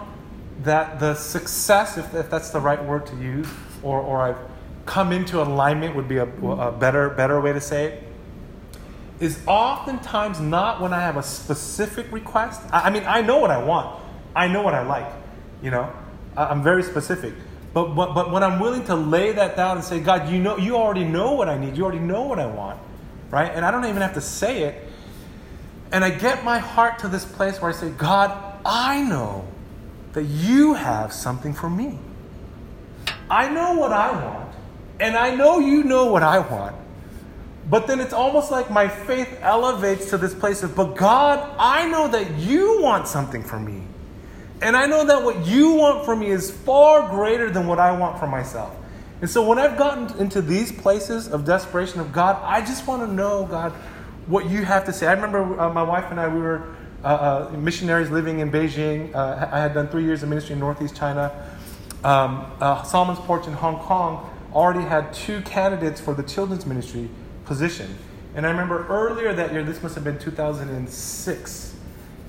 that 0.64 1.00
the 1.00 1.14
success, 1.14 2.00
if, 2.00 2.16
if 2.16 2.32
that's 2.32 2.50
the 2.50 2.60
right 2.60 2.84
word 2.84 3.06
to 3.06 3.16
use, 3.18 3.48
or, 3.84 4.02
or 4.02 4.24
I've 4.24 4.40
come 4.88 5.12
into 5.12 5.40
alignment 5.40 5.96
would 5.96 6.08
be 6.08 6.18
a, 6.18 6.26
a 6.26 6.72
better, 6.72 7.12
better 7.12 7.40
way 7.40 7.54
to 7.54 7.62
say 7.62 7.86
it, 7.86 8.03
is 9.20 9.40
oftentimes 9.48 10.40
not 10.40 10.82
when 10.82 10.94
I 10.94 11.00
have 11.00 11.18
a 11.18 11.24
specific 11.24 12.12
request. 12.12 12.62
I, 12.72 12.90
mean, 12.90 13.04
I 13.06 13.22
know 13.22 13.38
what 13.38 13.52
I 13.52 13.64
want, 13.64 14.02
I 14.36 14.48
know 14.48 14.62
what 14.62 14.74
I 14.74 14.84
like, 14.84 15.12
you 15.62 15.72
know, 15.72 15.92
I, 16.36 16.46
I'm 16.46 16.64
very 16.64 16.84
specific. 16.84 17.34
But, 17.74 17.96
but, 17.96 18.14
but 18.14 18.32
when 18.32 18.44
I'm 18.44 18.60
willing 18.60 18.86
to 18.86 18.96
lay 18.96 19.32
that 19.32 19.56
down 19.56 19.78
and 19.78 19.86
say, 19.86 20.00
God, 20.00 20.30
you 20.30 20.40
know, 20.40 20.58
you 20.58 20.76
already 20.76 21.06
know 21.06 21.34
what 21.34 21.50
I 21.50 21.58
need, 21.58 21.76
you 21.76 21.84
already 21.84 22.00
know 22.00 22.24
what 22.24 22.40
I 22.40 22.46
want, 22.46 22.80
right? 23.32 23.52
And 23.54 23.66
I 23.66 23.72
don't 23.72 23.86
even 23.86 24.02
have 24.02 24.14
to 24.14 24.22
say 24.22 24.64
it. 24.64 24.88
And 25.92 26.04
I 26.04 26.10
get 26.10 26.44
my 26.44 26.60
heart 26.60 27.00
to 27.00 27.08
this 27.08 27.26
place 27.26 27.62
where 27.62 27.72
I 27.72 27.74
say, 27.74 27.90
God, 27.90 28.60
I 28.66 29.04
know 29.04 29.48
that 30.14 30.24
you 30.24 30.74
have 30.74 31.12
something 31.14 31.54
for 31.54 31.70
me. 31.70 32.00
I 33.30 33.50
know 33.50 33.74
what 33.74 33.92
I 33.92 34.12
want, 34.12 34.56
and 35.00 35.16
I 35.16 35.36
know 35.36 35.60
you 35.60 35.84
know 35.84 36.06
what 36.06 36.24
I 36.24 36.40
want. 36.40 36.76
But 37.70 37.88
then 37.88 38.00
it's 38.00 38.14
almost 38.14 38.52
like 38.52 38.70
my 38.70 38.88
faith 38.88 39.38
elevates 39.42 40.10
to 40.10 40.18
this 40.18 40.34
place 40.34 40.64
of, 40.64 40.76
but 40.76 40.96
God, 40.96 41.56
I 41.58 41.88
know 41.90 42.08
that 42.10 42.38
you 42.38 42.82
want 42.82 43.08
something 43.08 43.44
for 43.44 43.60
me. 43.60 43.84
And 44.62 44.76
I 44.76 44.86
know 44.86 45.06
that 45.06 45.24
what 45.24 45.46
you 45.46 45.74
want 45.74 46.06
for 46.06 46.16
me 46.16 46.28
is 46.28 46.52
far 46.52 47.10
greater 47.10 47.50
than 47.50 47.68
what 47.68 47.80
I 47.80 47.98
want 47.98 48.20
for 48.20 48.28
myself. 48.28 48.76
And 49.22 49.30
so 49.30 49.46
when 49.46 49.58
I've 49.58 49.78
gotten 49.78 50.18
into 50.20 50.42
these 50.42 50.72
places 50.72 51.28
of 51.30 51.46
desperation 51.46 52.02
of 52.02 52.12
God, 52.12 52.42
I 52.44 52.60
just 52.60 52.86
want 52.88 53.08
to 53.08 53.14
know, 53.14 53.46
God, 53.46 53.72
what 54.28 54.50
you 54.50 54.66
have 54.66 54.86
to 54.86 54.94
say. 54.94 55.08
I 55.08 55.14
remember 55.14 55.60
uh, 55.60 55.72
my 55.72 55.84
wife 55.84 56.12
and 56.12 56.20
I, 56.20 56.28
we 56.28 56.42
were 56.42 56.76
uh, 57.04 57.50
uh, 57.52 57.58
missionaries 57.58 58.10
living 58.10 58.40
in 58.40 58.52
Beijing. 58.52 59.14
Uh, 59.16 59.50
I 59.52 59.60
had 59.60 59.74
done 59.74 59.88
three 59.88 60.04
years 60.04 60.24
of 60.24 60.30
ministry 60.30 60.54
in 60.54 60.60
Northeast 60.60 60.96
China. 60.96 61.32
Um, 62.04 62.52
uh, 62.60 62.84
Solomon's 62.84 63.20
Porch 63.20 63.48
in 63.48 63.54
Hong 63.54 63.80
Kong 63.80 64.30
already 64.54 64.82
had 64.82 65.14
two 65.14 65.42
candidates 65.42 66.00
for 66.00 66.14
the 66.14 66.24
children's 66.24 66.66
ministry 66.66 67.10
position. 67.46 67.98
And 68.36 68.46
I 68.46 68.52
remember 68.52 68.88
earlier 68.88 69.34
that 69.34 69.52
year, 69.52 69.64
this 69.64 69.84
must 69.84 69.96
have 69.96 70.04
been 70.04 70.20
2006. 70.20 71.76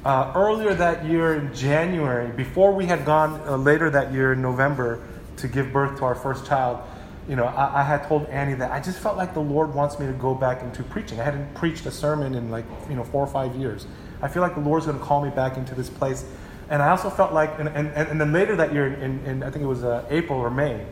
Uh, 0.04 0.32
earlier 0.36 0.74
that 0.74 1.04
year 1.06 1.34
in 1.34 1.54
January, 1.54 2.30
before 2.32 2.72
we 2.72 2.84
had 2.84 3.06
gone 3.06 3.40
uh, 3.48 3.56
later 3.56 3.88
that 3.88 4.12
year 4.12 4.34
in 4.34 4.42
November 4.42 5.00
to 5.38 5.48
give 5.48 5.72
birth 5.72 5.96
to 5.98 6.04
our 6.04 6.14
first 6.14 6.46
child, 6.46 6.78
you 7.26 7.36
know, 7.36 7.44
I, 7.44 7.80
I, 7.80 7.82
had 7.82 8.06
told 8.06 8.26
Annie 8.26 8.52
that 8.54 8.70
I 8.70 8.80
just 8.80 8.98
felt 8.98 9.16
like 9.16 9.32
the 9.32 9.40
Lord 9.40 9.74
wants 9.74 9.98
me 9.98 10.06
to 10.06 10.12
go 10.12 10.34
back 10.34 10.62
into 10.62 10.82
preaching. 10.82 11.18
I 11.20 11.24
hadn't 11.24 11.54
preached 11.54 11.86
a 11.86 11.90
sermon 11.90 12.34
in 12.34 12.50
like, 12.50 12.66
you 12.90 12.96
know, 12.96 13.04
four 13.04 13.24
or 13.24 13.26
five 13.26 13.56
years. 13.56 13.86
I 14.20 14.28
feel 14.28 14.42
like 14.42 14.54
the 14.54 14.60
Lord's 14.60 14.84
going 14.84 14.98
to 14.98 15.04
call 15.04 15.24
me 15.24 15.30
back 15.30 15.56
into 15.56 15.74
this 15.74 15.88
place. 15.88 16.26
And 16.68 16.82
I 16.82 16.90
also 16.90 17.08
felt 17.08 17.32
like, 17.32 17.58
and, 17.58 17.68
and, 17.68 17.88
and 17.88 18.20
then 18.20 18.32
later 18.32 18.56
that 18.56 18.74
year, 18.74 18.92
in, 18.92 19.24
in 19.24 19.42
I 19.42 19.50
think 19.50 19.62
it 19.62 19.68
was 19.68 19.84
uh, 19.84 20.04
April 20.10 20.38
or 20.38 20.50
May, 20.50 20.84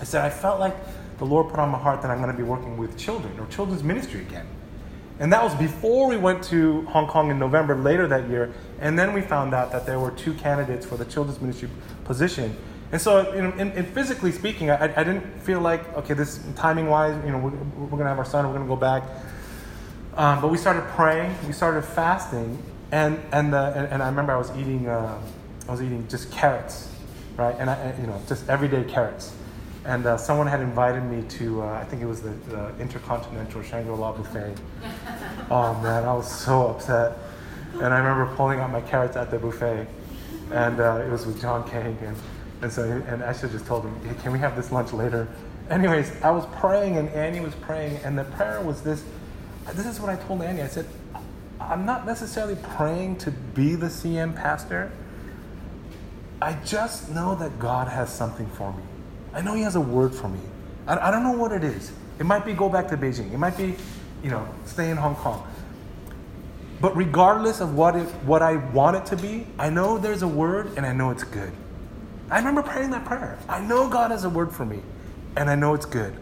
I 0.00 0.04
said, 0.04 0.24
I 0.24 0.30
felt 0.30 0.58
like 0.58 0.76
the 1.22 1.28
Lord 1.28 1.50
put 1.50 1.60
on 1.60 1.68
my 1.68 1.78
heart 1.78 2.02
that 2.02 2.10
I'm 2.10 2.20
going 2.20 2.32
to 2.32 2.36
be 2.36 2.42
working 2.42 2.76
with 2.76 2.98
children 2.98 3.38
or 3.38 3.46
children's 3.46 3.84
ministry 3.84 4.22
again. 4.22 4.44
And 5.20 5.32
that 5.32 5.40
was 5.40 5.54
before 5.54 6.08
we 6.08 6.16
went 6.16 6.42
to 6.44 6.82
Hong 6.86 7.06
Kong 7.06 7.30
in 7.30 7.38
November 7.38 7.76
later 7.76 8.08
that 8.08 8.28
year. 8.28 8.52
And 8.80 8.98
then 8.98 9.12
we 9.12 9.20
found 9.20 9.54
out 9.54 9.70
that 9.70 9.86
there 9.86 10.00
were 10.00 10.10
two 10.10 10.34
candidates 10.34 10.84
for 10.84 10.96
the 10.96 11.04
children's 11.04 11.40
ministry 11.40 11.68
position. 12.02 12.56
And 12.90 13.00
so, 13.00 13.30
in, 13.30 13.52
in, 13.60 13.70
in 13.70 13.86
physically 13.86 14.32
speaking, 14.32 14.72
I, 14.72 14.82
I, 14.82 15.04
didn't 15.04 15.40
feel 15.42 15.60
like, 15.60 15.96
okay, 15.96 16.14
this 16.14 16.40
timing 16.56 16.88
wise, 16.88 17.14
you 17.24 17.30
know, 17.30 17.38
we're, 17.38 17.50
we're 17.50 17.90
going 17.90 18.02
to 18.02 18.08
have 18.08 18.18
our 18.18 18.24
son, 18.24 18.44
we're 18.44 18.54
going 18.54 18.66
to 18.66 18.74
go 18.74 18.74
back. 18.74 19.04
Um, 20.16 20.40
but 20.40 20.50
we 20.50 20.58
started 20.58 20.82
praying, 20.88 21.36
we 21.46 21.52
started 21.52 21.82
fasting, 21.82 22.60
and, 22.90 23.20
and, 23.30 23.52
the, 23.52 23.72
and, 23.76 23.86
and 23.92 24.02
I 24.02 24.08
remember 24.08 24.32
I 24.32 24.38
was 24.38 24.50
eating, 24.56 24.88
uh, 24.88 25.22
I 25.68 25.70
was 25.70 25.82
eating 25.82 26.04
just 26.08 26.32
carrots, 26.32 26.90
right? 27.36 27.54
And, 27.60 27.70
I, 27.70 27.94
you 28.00 28.08
know, 28.08 28.20
just 28.26 28.48
everyday 28.48 28.82
carrots. 28.82 29.36
And 29.84 30.06
uh, 30.06 30.16
someone 30.16 30.46
had 30.46 30.60
invited 30.60 31.02
me 31.02 31.22
to, 31.38 31.62
uh, 31.62 31.72
I 31.72 31.84
think 31.84 32.02
it 32.02 32.06
was 32.06 32.22
the, 32.22 32.30
the 32.48 32.72
Intercontinental 32.78 33.62
Shangri 33.62 33.94
La 33.94 34.12
buffet. 34.12 34.54
oh 35.50 35.74
man, 35.82 36.04
I 36.04 36.14
was 36.14 36.30
so 36.30 36.68
upset. 36.68 37.18
And 37.74 37.86
I 37.86 37.98
remember 37.98 38.32
pulling 38.36 38.60
out 38.60 38.70
my 38.70 38.80
carrots 38.82 39.16
at 39.16 39.30
the 39.30 39.38
buffet, 39.38 39.88
and 40.52 40.78
uh, 40.78 41.02
it 41.04 41.10
was 41.10 41.26
with 41.26 41.40
John 41.40 41.68
King. 41.68 41.98
And, 42.02 42.16
and 42.60 42.72
so, 42.72 42.84
and 42.84 43.24
I 43.24 43.32
should 43.32 43.50
just 43.50 43.66
told 43.66 43.84
him, 43.84 43.98
hey, 44.06 44.14
can 44.22 44.32
we 44.32 44.38
have 44.38 44.54
this 44.54 44.70
lunch 44.70 44.92
later? 44.92 45.26
Anyways, 45.68 46.12
I 46.22 46.30
was 46.30 46.46
praying, 46.60 46.98
and 46.98 47.08
Annie 47.10 47.40
was 47.40 47.54
praying, 47.56 47.96
and 48.04 48.16
the 48.16 48.24
prayer 48.24 48.60
was 48.60 48.82
this. 48.82 49.02
This 49.74 49.86
is 49.86 50.00
what 50.00 50.10
I 50.10 50.16
told 50.16 50.42
Annie. 50.42 50.62
I 50.62 50.66
said, 50.68 50.86
I'm 51.60 51.86
not 51.86 52.06
necessarily 52.06 52.56
praying 52.76 53.16
to 53.18 53.30
be 53.30 53.74
the 53.74 53.86
CM 53.86 54.34
pastor. 54.36 54.92
I 56.40 56.54
just 56.64 57.08
know 57.10 57.34
that 57.36 57.58
God 57.58 57.88
has 57.88 58.12
something 58.12 58.46
for 58.48 58.72
me. 58.72 58.82
I 59.34 59.40
know 59.40 59.54
He 59.54 59.62
has 59.62 59.76
a 59.76 59.80
word 59.80 60.14
for 60.14 60.28
me. 60.28 60.40
I, 60.86 61.08
I 61.08 61.10
don't 61.10 61.22
know 61.22 61.32
what 61.32 61.52
it 61.52 61.64
is. 61.64 61.92
It 62.18 62.26
might 62.26 62.44
be 62.44 62.52
go 62.52 62.68
back 62.68 62.88
to 62.88 62.96
Beijing. 62.96 63.32
It 63.32 63.38
might 63.38 63.56
be, 63.56 63.74
you 64.22 64.30
know, 64.30 64.46
stay 64.66 64.90
in 64.90 64.96
Hong 64.96 65.16
Kong. 65.16 65.46
But 66.80 66.96
regardless 66.96 67.60
of 67.60 67.74
what 67.74 67.94
it, 67.94 68.08
what 68.24 68.42
I 68.42 68.56
want 68.56 68.96
it 68.96 69.06
to 69.06 69.16
be, 69.16 69.46
I 69.58 69.70
know 69.70 69.98
there's 69.98 70.22
a 70.22 70.28
word 70.28 70.76
and 70.76 70.84
I 70.84 70.92
know 70.92 71.10
it's 71.10 71.24
good. 71.24 71.52
I 72.28 72.38
remember 72.38 72.62
praying 72.62 72.90
that 72.90 73.04
prayer. 73.04 73.38
I 73.48 73.60
know 73.60 73.88
God 73.88 74.10
has 74.10 74.24
a 74.24 74.30
word 74.30 74.52
for 74.52 74.64
me, 74.64 74.80
and 75.36 75.50
I 75.50 75.54
know 75.54 75.74
it's 75.74 75.84
good. 75.84 76.14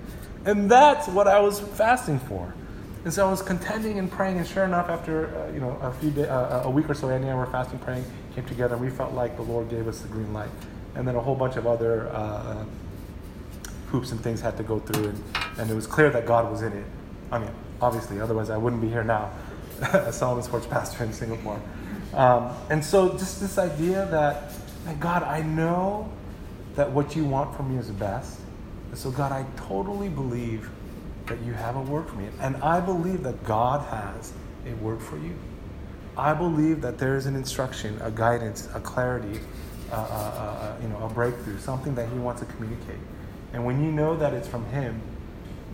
And 0.45 0.71
that's 0.71 1.07
what 1.07 1.29
I 1.29 1.39
was 1.41 1.61
fasting 1.61 2.19
for. 2.19 2.53
And 3.05 3.13
so 3.13 3.27
I 3.27 3.31
was 3.31 3.41
contending 3.41 3.99
and 3.99 4.11
praying, 4.11 4.39
and 4.39 4.47
sure 4.47 4.65
enough, 4.65 4.91
after 4.91 5.29
uh, 5.29 5.53
you 5.53 5.61
know 5.61 5.79
a 5.81 5.93
few 5.93 6.11
day, 6.11 6.29
uh, 6.29 6.65
a 6.65 6.71
week 6.71 6.91
or 6.91 6.95
so, 6.95 7.09
Annie 7.09 7.23
and 7.29 7.33
I 7.33 7.35
were 7.37 7.47
fasting, 7.47 7.79
praying, 7.79 8.05
came 8.35 8.45
together, 8.45 8.75
and 8.75 8.85
we 8.85 8.91
felt 8.91 9.13
like 9.13 9.37
the 9.37 9.43
Lord 9.43 9.71
gave 9.71 9.89
us 9.89 10.01
the 10.01 10.09
green 10.09 10.33
light. 10.35 10.51
And 10.95 11.07
then 11.07 11.15
a 11.15 11.21
whole 11.21 11.37
bunch 11.37 11.57
of 11.57 11.67
other 11.67 12.09
uh, 12.09 12.65
hoops 13.91 14.13
and 14.13 14.21
things 14.21 14.41
had 14.41 14.57
to 14.57 14.63
go 14.63 14.79
through, 14.79 15.09
and, 15.09 15.25
and 15.59 15.71
it 15.71 15.75
was 15.75 15.87
clear 15.87 16.11
that 16.11 16.27
God 16.27 16.51
was 16.51 16.63
in 16.63 16.73
it. 16.73 16.85
I 17.31 17.39
mean, 17.39 17.51
obviously, 17.81 18.21
otherwise 18.21 18.51
I 18.51 18.57
wouldn't 18.57 18.83
be 18.83 18.89
here 18.89 19.05
now 19.05 19.31
as 19.93 20.19
Solomon's 20.19 20.49
Porch 20.49 20.69
pastor 20.71 21.05
in 21.05 21.13
Singapore. 21.13 21.61
Um, 22.15 22.55
and 22.71 22.85
so 22.85 23.11
just 23.11 23.41
this 23.41 23.59
idea 23.59 24.07
that, 24.11 24.53
God, 25.01 25.23
I 25.23 25.43
know 25.43 26.11
that 26.75 26.91
what 26.91 27.15
you 27.15 27.25
want 27.25 27.57
from 27.57 27.73
me 27.73 27.79
is 27.79 27.89
the 27.89 27.93
best. 27.93 28.41
So, 28.95 29.11
God, 29.11 29.31
I 29.31 29.47
totally 29.69 30.09
believe 30.09 30.69
that 31.27 31.41
you 31.43 31.53
have 31.53 31.77
a 31.77 31.81
word 31.81 32.09
for 32.09 32.17
me. 32.17 32.27
And 32.41 32.57
I 32.57 32.81
believe 32.81 33.23
that 33.23 33.45
God 33.45 33.87
has 33.89 34.33
a 34.67 34.75
word 34.75 35.01
for 35.01 35.17
you. 35.17 35.35
I 36.17 36.35
believe 36.35 36.81
that 36.83 36.99
there 36.99 37.17
is 37.17 37.27
an 37.27 37.37
instruction, 37.37 38.01
a 38.03 38.11
guidance, 38.11 38.69
a 38.75 38.81
clarity, 38.81 39.41
uh, 39.93 39.95
uh, 39.95 39.99
uh, 39.99 40.77
you 40.83 40.89
know, 40.89 40.99
a 41.05 41.09
breakthrough, 41.09 41.59
something 41.59 41.95
that 41.95 42.09
He 42.09 42.19
wants 42.19 42.41
to 42.41 42.47
communicate. 42.47 42.99
And 43.53 43.65
when 43.65 43.85
you 43.85 43.91
know 43.91 44.17
that 44.17 44.33
it's 44.33 44.49
from 44.49 44.65
Him, 44.67 45.01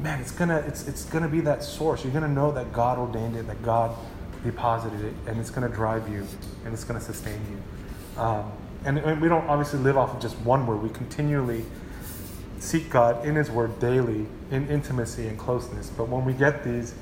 man, 0.00 0.20
it's 0.20 0.32
gonna 0.32 0.58
it's 0.66 0.86
it's 0.88 1.04
gonna 1.04 1.28
be 1.28 1.40
that 1.42 1.62
source. 1.62 2.04
You're 2.04 2.12
gonna 2.12 2.28
know 2.28 2.52
that 2.52 2.72
God 2.72 2.98
ordained 2.98 3.36
it, 3.36 3.46
that 3.46 3.62
God 3.62 3.94
deposited 4.42 5.00
it, 5.02 5.14
and 5.26 5.38
it's 5.38 5.50
gonna 5.50 5.68
drive 5.68 6.08
you, 6.08 6.26
and 6.64 6.72
it's 6.72 6.84
gonna 6.84 7.00
sustain 7.00 7.40
you. 7.50 8.22
Um, 8.22 8.52
and, 8.84 8.98
and 8.98 9.20
we 9.20 9.28
don't 9.28 9.46
obviously 9.48 9.80
live 9.80 9.96
off 9.96 10.14
of 10.14 10.22
just 10.22 10.38
one 10.40 10.66
word. 10.66 10.82
We 10.82 10.90
continually 10.90 11.64
seek 12.58 12.88
God 12.88 13.26
in 13.26 13.34
His 13.34 13.50
Word 13.50 13.78
daily 13.80 14.26
in 14.50 14.68
intimacy 14.68 15.26
and 15.26 15.38
closeness. 15.38 15.90
But 15.90 16.08
when 16.08 16.24
we 16.24 16.32
get 16.32 16.64
these 16.64 16.94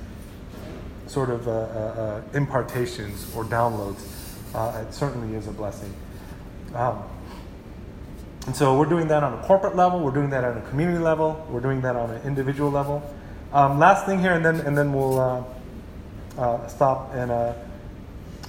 sort 1.07 1.31
of 1.31 1.47
uh, 1.47 1.51
uh, 1.51 1.55
uh 1.55 2.23
impartations 2.33 3.31
or 3.37 3.45
downloads, 3.45 4.03
uh, 4.55 4.85
it 4.87 4.95
certainly 4.95 5.37
is 5.37 5.47
a 5.47 5.53
blessing. 5.53 5.93
Um, 6.75 7.03
and 8.47 8.55
so 8.55 8.79
we're 8.79 8.85
doing 8.85 9.09
that 9.09 9.23
on 9.23 9.33
a 9.39 9.43
corporate 9.47 9.75
level, 9.75 10.01
we're 10.01 10.11
doing 10.11 10.31
that 10.31 10.45
on 10.45 10.59
a 10.59 10.63
community 10.69 10.99
level, 10.99 11.45
we're 11.49 11.61
doing 11.61 11.81
that 11.81 11.97
on 11.97 12.11
an 12.11 12.23
individual 12.23 12.71
level. 12.71 13.03
Um, 13.53 13.79
last 13.79 14.05
thing 14.05 14.19
here, 14.19 14.33
and 14.33 14.45
then 14.45 14.61
and 14.61 14.77
then 14.77 14.93
we'll 14.93 15.19
uh, 15.19 15.45
uh, 16.37 16.67
stop. 16.67 17.15
And 17.15 17.31
uh, 17.31 17.55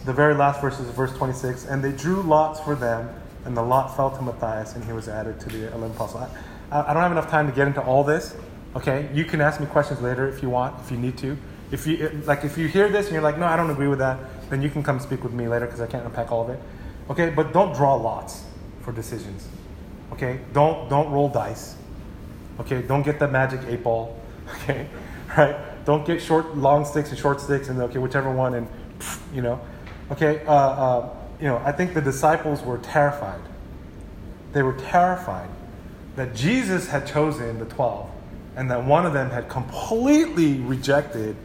the 0.04 0.14
very 0.14 0.34
last 0.34 0.62
verse 0.62 0.80
is 0.80 0.90
verse 0.90 1.14
26. 1.16 1.66
And 1.66 1.84
they 1.84 1.92
drew 1.92 2.22
lots 2.24 2.60
for 2.60 2.76
them, 2.76 3.10
and 3.46 3.56
the 3.56 3.62
lot 3.62 3.96
fell 3.96 4.10
to 4.12 4.22
Matthias, 4.22 4.76
and 4.76 4.84
he 4.84 4.94
was 4.94 5.08
added 5.08 5.40
to 5.42 5.50
the 5.50 5.68
eleven 5.68 5.92
apostles. 5.92 6.28
I, 6.72 6.82
I 6.82 6.94
don't 6.94 7.04
have 7.04 7.12
enough 7.12 7.30
time 7.30 7.48
to 7.48 7.54
get 7.54 7.68
into 7.68 7.82
all 7.82 8.04
this. 8.04 8.36
Okay, 8.76 9.08
you 9.14 9.24
can 9.24 9.40
ask 9.40 9.62
me 9.62 9.68
questions 9.68 10.02
later 10.02 10.28
if 10.28 10.42
you 10.42 10.50
want, 10.50 10.76
if 10.84 10.92
you 10.92 10.98
need 10.98 11.18
to. 11.20 11.38
If 11.72 11.88
you 11.88 12.10
like, 12.26 12.44
if 12.44 12.58
you 12.58 12.68
hear 12.68 12.90
this 12.90 13.06
and 13.06 13.14
you're 13.14 13.24
like, 13.24 13.38
no, 13.38 13.46
I 13.46 13.56
don't 13.56 13.70
agree 13.70 13.88
with 13.88 14.00
that, 14.00 14.20
then 14.50 14.62
you 14.62 14.70
can 14.70 14.84
come 14.84 15.00
speak 15.00 15.24
with 15.24 15.34
me 15.34 15.48
later 15.48 15.66
because 15.66 15.82
I 15.82 15.88
can't 15.88 16.06
unpack 16.06 16.32
all 16.32 16.44
of 16.44 16.50
it. 16.50 16.60
Okay, 17.10 17.30
but 17.30 17.54
don't 17.54 17.74
draw 17.76 17.96
lots 17.96 18.44
for 18.82 18.92
decisions. 18.92 19.48
Okay? 20.14 20.40
Don't 20.54 20.90
don't 20.90 21.12
roll 21.12 21.30
dice. 21.30 21.76
Okay? 22.60 22.82
Don't 22.82 23.04
get 23.04 23.20
the 23.20 23.28
magic 23.28 23.62
eight 23.68 23.84
ball. 23.84 24.20
Okay? 24.62 24.88
Right? 25.36 25.56
Don't 25.86 26.06
get 26.06 26.22
short, 26.22 26.58
long 26.58 26.84
sticks 26.84 27.10
and 27.10 27.18
short 27.18 27.40
sticks, 27.40 27.70
and 27.70 27.80
okay, 27.80 28.00
whichever 28.00 28.32
one, 28.32 28.56
and 28.56 28.68
you 29.34 29.42
know, 29.42 29.62
okay. 30.12 30.44
Uh, 30.46 30.52
uh, 30.52 31.10
you 31.40 31.48
know, 31.48 31.62
I 31.64 31.72
think 31.72 31.94
the 31.94 32.02
disciples 32.02 32.64
were 32.64 32.80
terrified. 32.80 33.42
They 34.52 34.64
were 34.64 34.74
terrified 34.74 35.50
that 36.16 36.34
Jesus 36.34 36.88
had 36.88 37.06
chosen 37.06 37.60
the 37.60 37.66
twelve, 37.66 38.10
and 38.56 38.70
that 38.72 38.84
one 38.84 39.06
of 39.06 39.14
them 39.14 39.30
had 39.30 39.48
completely 39.48 40.60
rejected 40.60 41.36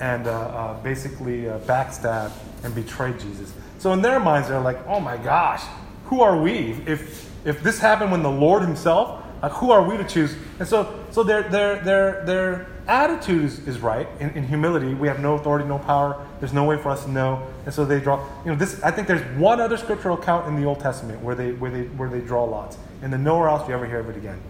and 0.00 0.26
uh, 0.26 0.32
uh, 0.32 0.82
basically 0.82 1.48
uh, 1.48 1.60
backstabbed 1.60 2.32
and 2.64 2.74
betrayed 2.74 3.20
Jesus. 3.20 3.52
So 3.78 3.92
in 3.92 4.02
their 4.02 4.18
minds, 4.18 4.48
they're 4.48 4.60
like, 4.60 4.84
"Oh 4.88 4.98
my 4.98 5.16
gosh, 5.18 5.62
who 6.06 6.20
are 6.20 6.40
we? 6.40 6.80
If 6.86 7.30
if 7.44 7.62
this 7.62 7.78
happened 7.78 8.10
when 8.10 8.22
the 8.22 8.30
Lord 8.30 8.62
Himself, 8.62 9.22
who 9.52 9.70
are 9.70 9.82
we 9.82 9.96
to 9.96 10.04
choose?" 10.04 10.34
And 10.58 10.66
so, 10.68 11.04
so 11.10 11.22
their 11.22 11.42
their 11.42 11.82
their 11.82 12.24
their 12.24 12.66
attitude 12.86 13.44
is, 13.44 13.66
is 13.66 13.80
right 13.80 14.08
in, 14.20 14.30
in 14.30 14.46
humility. 14.46 14.94
We 14.94 15.08
have 15.08 15.20
no 15.20 15.34
authority, 15.34 15.66
no 15.66 15.78
power. 15.78 16.26
There's 16.40 16.52
no 16.52 16.64
way 16.64 16.76
for 16.76 16.90
us 16.90 17.04
to 17.04 17.10
know. 17.10 17.46
And 17.64 17.74
so 17.74 17.84
they 17.84 18.00
draw. 18.00 18.26
You 18.44 18.52
know, 18.52 18.56
this. 18.56 18.82
I 18.82 18.90
think 18.90 19.08
there's 19.08 19.24
one 19.38 19.60
other 19.60 19.76
scriptural 19.76 20.18
account 20.18 20.46
in 20.48 20.60
the 20.60 20.66
Old 20.66 20.80
Testament 20.80 21.22
where 21.22 21.34
they 21.34 21.52
where 21.52 21.70
they 21.70 21.82
where 21.82 22.08
they 22.08 22.20
draw 22.20 22.44
lots, 22.44 22.78
and 23.02 23.12
then 23.12 23.22
nowhere 23.22 23.48
else 23.48 23.62
do 23.62 23.68
you 23.68 23.74
ever 23.74 23.86
hear 23.86 24.00
of 24.00 24.08
it 24.08 24.16
again. 24.16 24.40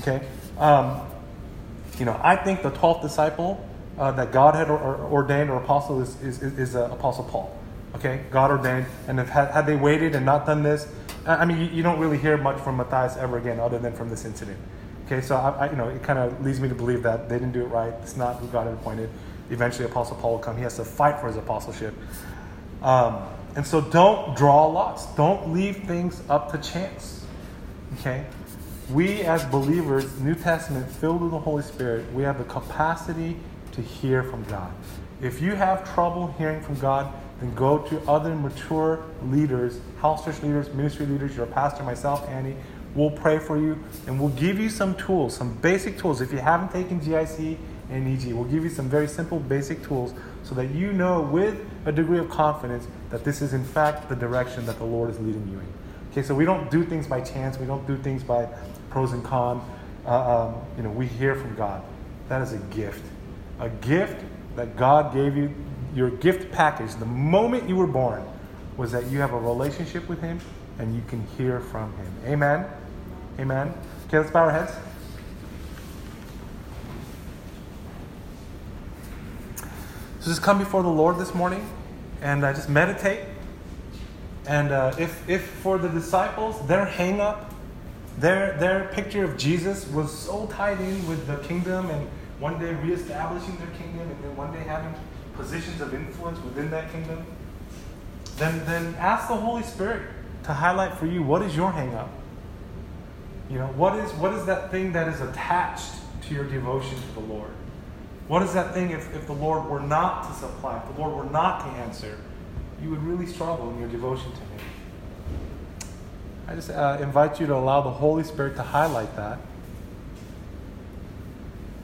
Okay. 0.00 0.26
Um, 0.58 1.00
you 1.98 2.04
know, 2.04 2.18
I 2.22 2.36
think 2.36 2.62
the 2.62 2.70
twelfth 2.70 3.02
disciple 3.02 3.64
uh, 3.98 4.12
that 4.12 4.32
God 4.32 4.54
had 4.54 4.70
or, 4.70 4.78
or 4.78 4.96
ordained 5.12 5.50
or 5.50 5.56
apostle 5.56 6.00
is 6.00 6.20
is, 6.22 6.42
is, 6.42 6.58
is 6.58 6.76
uh, 6.76 6.90
Apostle 6.90 7.24
Paul. 7.24 7.56
Okay, 7.94 8.24
God 8.30 8.50
ordained, 8.50 8.86
and 9.06 9.20
if 9.20 9.28
had, 9.28 9.50
had 9.50 9.66
they 9.66 9.76
waited 9.76 10.14
and 10.14 10.24
not 10.24 10.46
done 10.46 10.62
this, 10.62 10.88
I 11.26 11.44
mean, 11.44 11.58
you, 11.58 11.66
you, 11.66 11.82
don't 11.82 11.98
really 11.98 12.18
hear 12.18 12.36
much 12.36 12.60
from 12.60 12.76
Matthias 12.76 13.16
ever 13.16 13.38
again, 13.38 13.60
other 13.60 13.78
than 13.78 13.92
from 13.92 14.08
this 14.08 14.24
incident. 14.24 14.58
Okay, 15.06 15.20
so 15.20 15.36
I, 15.36 15.66
I, 15.66 15.70
you 15.70 15.76
know, 15.76 15.88
it 15.88 16.02
kind 16.02 16.18
of 16.18 16.44
leads 16.44 16.60
me 16.60 16.68
to 16.68 16.74
believe 16.74 17.02
that 17.02 17.28
they 17.28 17.36
didn't 17.36 17.52
do 17.52 17.62
it 17.62 17.66
right. 17.68 17.92
It's 18.02 18.16
not 18.16 18.36
who 18.36 18.46
God 18.48 18.66
had 18.66 18.74
appointed. 18.74 19.10
Eventually, 19.50 19.84
Apostle 19.84 20.16
Paul 20.16 20.32
will 20.32 20.38
come. 20.38 20.56
He 20.56 20.62
has 20.62 20.76
to 20.76 20.84
fight 20.84 21.20
for 21.20 21.26
his 21.26 21.36
apostleship. 21.36 21.94
Um, 22.82 23.22
and 23.54 23.66
so, 23.66 23.80
don't 23.80 24.36
draw 24.36 24.66
lots. 24.66 25.06
Don't 25.14 25.52
leave 25.52 25.84
things 25.84 26.22
up 26.28 26.50
to 26.52 26.58
chance. 26.58 27.24
Okay, 28.00 28.24
we 28.90 29.22
as 29.22 29.44
believers, 29.44 30.18
New 30.20 30.34
Testament, 30.34 30.90
filled 30.90 31.20
with 31.20 31.30
the 31.30 31.38
Holy 31.38 31.62
Spirit, 31.62 32.10
we 32.12 32.22
have 32.22 32.38
the 32.38 32.44
capacity 32.44 33.36
to 33.72 33.82
hear 33.82 34.22
from 34.22 34.44
God. 34.44 34.72
If 35.20 35.40
you 35.40 35.54
have 35.54 35.92
trouble 35.94 36.34
hearing 36.38 36.60
from 36.62 36.78
God, 36.78 37.12
then 37.42 37.54
go 37.54 37.78
to 37.78 38.00
other 38.08 38.34
mature 38.34 39.04
leaders, 39.24 39.80
house 40.00 40.24
church 40.24 40.40
leaders, 40.42 40.72
ministry 40.72 41.06
leaders, 41.06 41.36
your 41.36 41.46
pastor, 41.46 41.82
myself, 41.82 42.28
Annie. 42.28 42.56
We'll 42.94 43.10
pray 43.10 43.38
for 43.38 43.56
you 43.56 43.82
and 44.06 44.20
we'll 44.20 44.30
give 44.30 44.60
you 44.60 44.68
some 44.68 44.94
tools, 44.94 45.34
some 45.34 45.54
basic 45.56 45.98
tools. 45.98 46.20
If 46.20 46.30
you 46.30 46.38
haven't 46.38 46.72
taken 46.72 47.00
GIC 47.00 47.56
and 47.90 48.06
EG, 48.06 48.32
we'll 48.32 48.44
give 48.44 48.62
you 48.64 48.70
some 48.70 48.88
very 48.88 49.08
simple 49.08 49.40
basic 49.40 49.82
tools 49.82 50.14
so 50.42 50.54
that 50.54 50.70
you 50.70 50.92
know 50.92 51.22
with 51.22 51.58
a 51.86 51.92
degree 51.92 52.18
of 52.18 52.28
confidence 52.28 52.86
that 53.10 53.24
this 53.24 53.40
is 53.40 53.54
in 53.54 53.64
fact 53.64 54.08
the 54.08 54.16
direction 54.16 54.66
that 54.66 54.78
the 54.78 54.84
Lord 54.84 55.10
is 55.10 55.18
leading 55.18 55.48
you 55.48 55.58
in. 55.58 55.66
Okay, 56.10 56.22
so 56.22 56.34
we 56.34 56.44
don't 56.44 56.70
do 56.70 56.84
things 56.84 57.06
by 57.06 57.22
chance, 57.22 57.58
we 57.58 57.66
don't 57.66 57.86
do 57.86 57.96
things 57.96 58.22
by 58.22 58.46
pros 58.90 59.12
and 59.12 59.24
cons. 59.24 59.62
Uh, 60.04 60.46
um, 60.46 60.54
you 60.76 60.82
know, 60.82 60.90
we 60.90 61.06
hear 61.06 61.34
from 61.34 61.54
God. 61.56 61.82
That 62.28 62.42
is 62.42 62.52
a 62.52 62.58
gift. 62.58 63.04
A 63.58 63.68
gift 63.68 64.22
that 64.56 64.76
God 64.76 65.14
gave 65.14 65.36
you 65.36 65.54
your 65.94 66.10
gift 66.10 66.52
package, 66.52 66.94
the 66.94 67.06
moment 67.06 67.68
you 67.68 67.76
were 67.76 67.86
born, 67.86 68.24
was 68.76 68.92
that 68.92 69.06
you 69.06 69.20
have 69.20 69.32
a 69.32 69.38
relationship 69.38 70.08
with 70.08 70.20
Him 70.20 70.40
and 70.78 70.94
you 70.94 71.02
can 71.06 71.26
hear 71.38 71.60
from 71.60 71.92
Him. 71.96 72.14
Amen? 72.26 72.66
Amen? 73.38 73.74
Okay, 74.08 74.18
let's 74.18 74.30
bow 74.30 74.44
our 74.44 74.50
heads. 74.50 74.72
So 80.20 80.30
just 80.30 80.42
come 80.42 80.58
before 80.58 80.82
the 80.82 80.88
Lord 80.88 81.18
this 81.18 81.34
morning 81.34 81.68
and 82.20 82.44
uh, 82.44 82.52
just 82.52 82.68
meditate. 82.68 83.26
And 84.46 84.70
uh, 84.70 84.94
if, 84.98 85.28
if 85.28 85.42
for 85.42 85.78
the 85.78 85.88
disciples, 85.88 86.64
their 86.66 86.84
hang 86.84 87.20
up, 87.20 87.52
their, 88.18 88.56
their 88.58 88.88
picture 88.92 89.24
of 89.24 89.36
Jesus 89.36 89.86
was 89.88 90.16
so 90.16 90.46
tied 90.46 90.80
in 90.80 91.06
with 91.08 91.26
the 91.26 91.36
kingdom 91.38 91.90
and 91.90 92.08
one 92.38 92.58
day 92.58 92.74
reestablishing 92.74 93.56
their 93.56 93.68
kingdom 93.78 94.08
and 94.08 94.24
then 94.24 94.36
one 94.36 94.52
day 94.52 94.60
having 94.60 94.94
positions 95.36 95.80
of 95.80 95.94
influence 95.94 96.42
within 96.44 96.70
that 96.70 96.92
kingdom, 96.92 97.24
then, 98.36 98.64
then 98.66 98.94
ask 98.96 99.28
the 99.28 99.36
Holy 99.36 99.62
Spirit 99.62 100.02
to 100.44 100.52
highlight 100.52 100.96
for 100.96 101.06
you 101.06 101.22
what 101.22 101.42
is 101.42 101.54
your 101.54 101.72
hang 101.72 101.94
up. 101.94 102.10
You 103.50 103.58
know, 103.58 103.66
what 103.68 103.96
is, 103.98 104.10
what 104.14 104.32
is 104.34 104.46
that 104.46 104.70
thing 104.70 104.92
that 104.92 105.08
is 105.08 105.20
attached 105.20 105.92
to 106.22 106.34
your 106.34 106.44
devotion 106.44 106.96
to 106.96 107.12
the 107.14 107.20
Lord? 107.20 107.50
What 108.28 108.42
is 108.42 108.54
that 108.54 108.72
thing 108.72 108.90
if, 108.90 109.14
if 109.14 109.26
the 109.26 109.34
Lord 109.34 109.68
were 109.68 109.80
not 109.80 110.28
to 110.28 110.34
supply, 110.34 110.78
if 110.78 110.94
the 110.94 111.00
Lord 111.00 111.14
were 111.14 111.30
not 111.30 111.60
to 111.60 111.66
answer, 111.80 112.18
you 112.82 112.90
would 112.90 113.02
really 113.02 113.26
struggle 113.26 113.70
in 113.70 113.78
your 113.78 113.88
devotion 113.88 114.30
to 114.30 114.38
Him? 114.38 114.60
I 116.48 116.54
just 116.54 116.70
uh, 116.70 116.98
invite 117.00 117.40
you 117.40 117.46
to 117.46 117.54
allow 117.54 117.82
the 117.82 117.90
Holy 117.90 118.24
Spirit 118.24 118.56
to 118.56 118.62
highlight 118.62 119.14
that. 119.16 119.38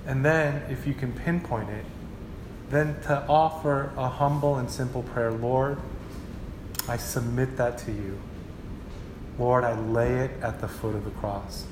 And 0.07 0.25
then, 0.25 0.63
if 0.71 0.87
you 0.87 0.95
can 0.95 1.13
pinpoint 1.13 1.69
it, 1.69 1.85
then 2.71 3.01
to 3.03 3.25
offer 3.29 3.91
a 3.97 4.09
humble 4.09 4.57
and 4.57 4.71
simple 4.71 5.03
prayer 5.03 5.31
Lord, 5.31 5.79
I 6.89 6.97
submit 6.97 7.57
that 7.57 7.79
to 7.79 7.93
you. 7.93 8.19
Lord, 9.39 9.65
I 9.65 9.79
lay 9.79 10.17
it 10.17 10.31
at 10.43 10.61
the 10.61 10.69
foot 10.69 10.95
of 10.95 11.05
the 11.05 11.11
cross. 11.11 11.65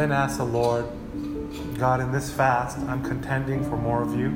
Then 0.00 0.12
ask 0.12 0.38
the 0.38 0.44
Lord, 0.44 0.86
God, 1.78 2.00
in 2.00 2.10
this 2.10 2.32
fast, 2.32 2.78
I'm 2.78 3.04
contending 3.04 3.62
for 3.68 3.76
more 3.76 4.02
of 4.02 4.18
you. 4.18 4.28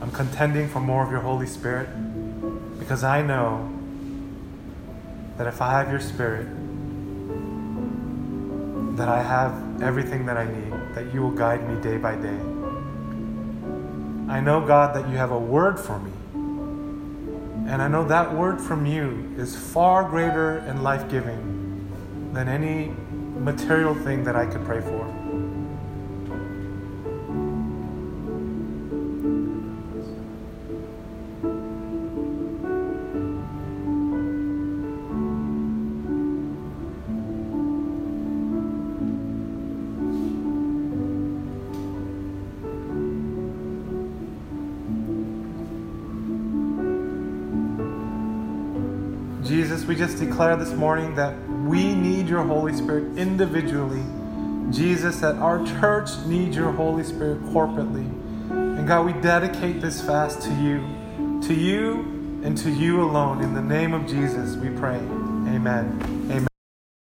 I'm 0.00 0.10
contending 0.10 0.68
for 0.68 0.80
more 0.80 1.04
of 1.04 1.10
your 1.10 1.20
Holy 1.20 1.46
Spirit 1.46 1.90
because 2.78 3.04
I 3.04 3.20
know 3.20 3.70
that 5.36 5.46
if 5.46 5.60
I 5.60 5.72
have 5.72 5.90
your 5.90 6.00
Spirit, 6.00 6.46
that 8.96 9.10
I 9.10 9.22
have 9.22 9.82
everything 9.82 10.24
that 10.24 10.38
I 10.38 10.46
need, 10.46 10.72
that 10.94 11.12
you 11.12 11.20
will 11.20 11.30
guide 11.30 11.68
me 11.68 11.78
day 11.82 11.98
by 11.98 12.16
day. 12.16 12.40
I 14.32 14.40
know, 14.40 14.66
God, 14.66 14.96
that 14.96 15.10
you 15.10 15.16
have 15.18 15.30
a 15.30 15.38
word 15.38 15.78
for 15.78 15.98
me. 15.98 16.12
And 17.70 17.82
I 17.82 17.88
know 17.88 18.08
that 18.08 18.34
word 18.34 18.62
from 18.62 18.86
you 18.86 19.34
is 19.36 19.54
far 19.54 20.08
greater 20.08 20.56
and 20.56 20.82
life 20.82 21.10
giving 21.10 21.86
than 22.32 22.48
any 22.48 22.94
material 23.38 23.94
thing 23.94 24.24
that 24.24 24.36
I 24.36 24.46
could 24.46 24.64
pray 24.64 24.80
for. 24.80 25.06
Jesus, 49.48 49.86
we 49.86 49.96
just 49.96 50.18
declare 50.18 50.56
this 50.56 50.72
morning 50.72 51.14
that 51.14 51.34
need 52.28 52.34
your 52.34 52.44
Holy 52.44 52.74
Spirit 52.74 53.16
individually. 53.16 54.02
Jesus, 54.70 55.20
that 55.20 55.36
our 55.36 55.64
church 55.64 56.10
needs 56.26 56.54
your 56.54 56.72
Holy 56.72 57.02
Spirit 57.02 57.42
corporately. 57.44 58.06
And 58.50 58.86
God, 58.86 59.06
we 59.06 59.14
dedicate 59.22 59.80
this 59.80 60.02
fast 60.02 60.42
to 60.42 60.50
you, 60.56 61.40
to 61.46 61.54
you 61.54 62.40
and 62.44 62.56
to 62.58 62.70
you 62.70 63.02
alone. 63.02 63.42
In 63.42 63.54
the 63.54 63.62
name 63.62 63.94
of 63.94 64.06
Jesus, 64.06 64.56
we 64.56 64.68
pray. 64.68 64.96
Amen. 64.96 65.98
Amen. 66.02 66.17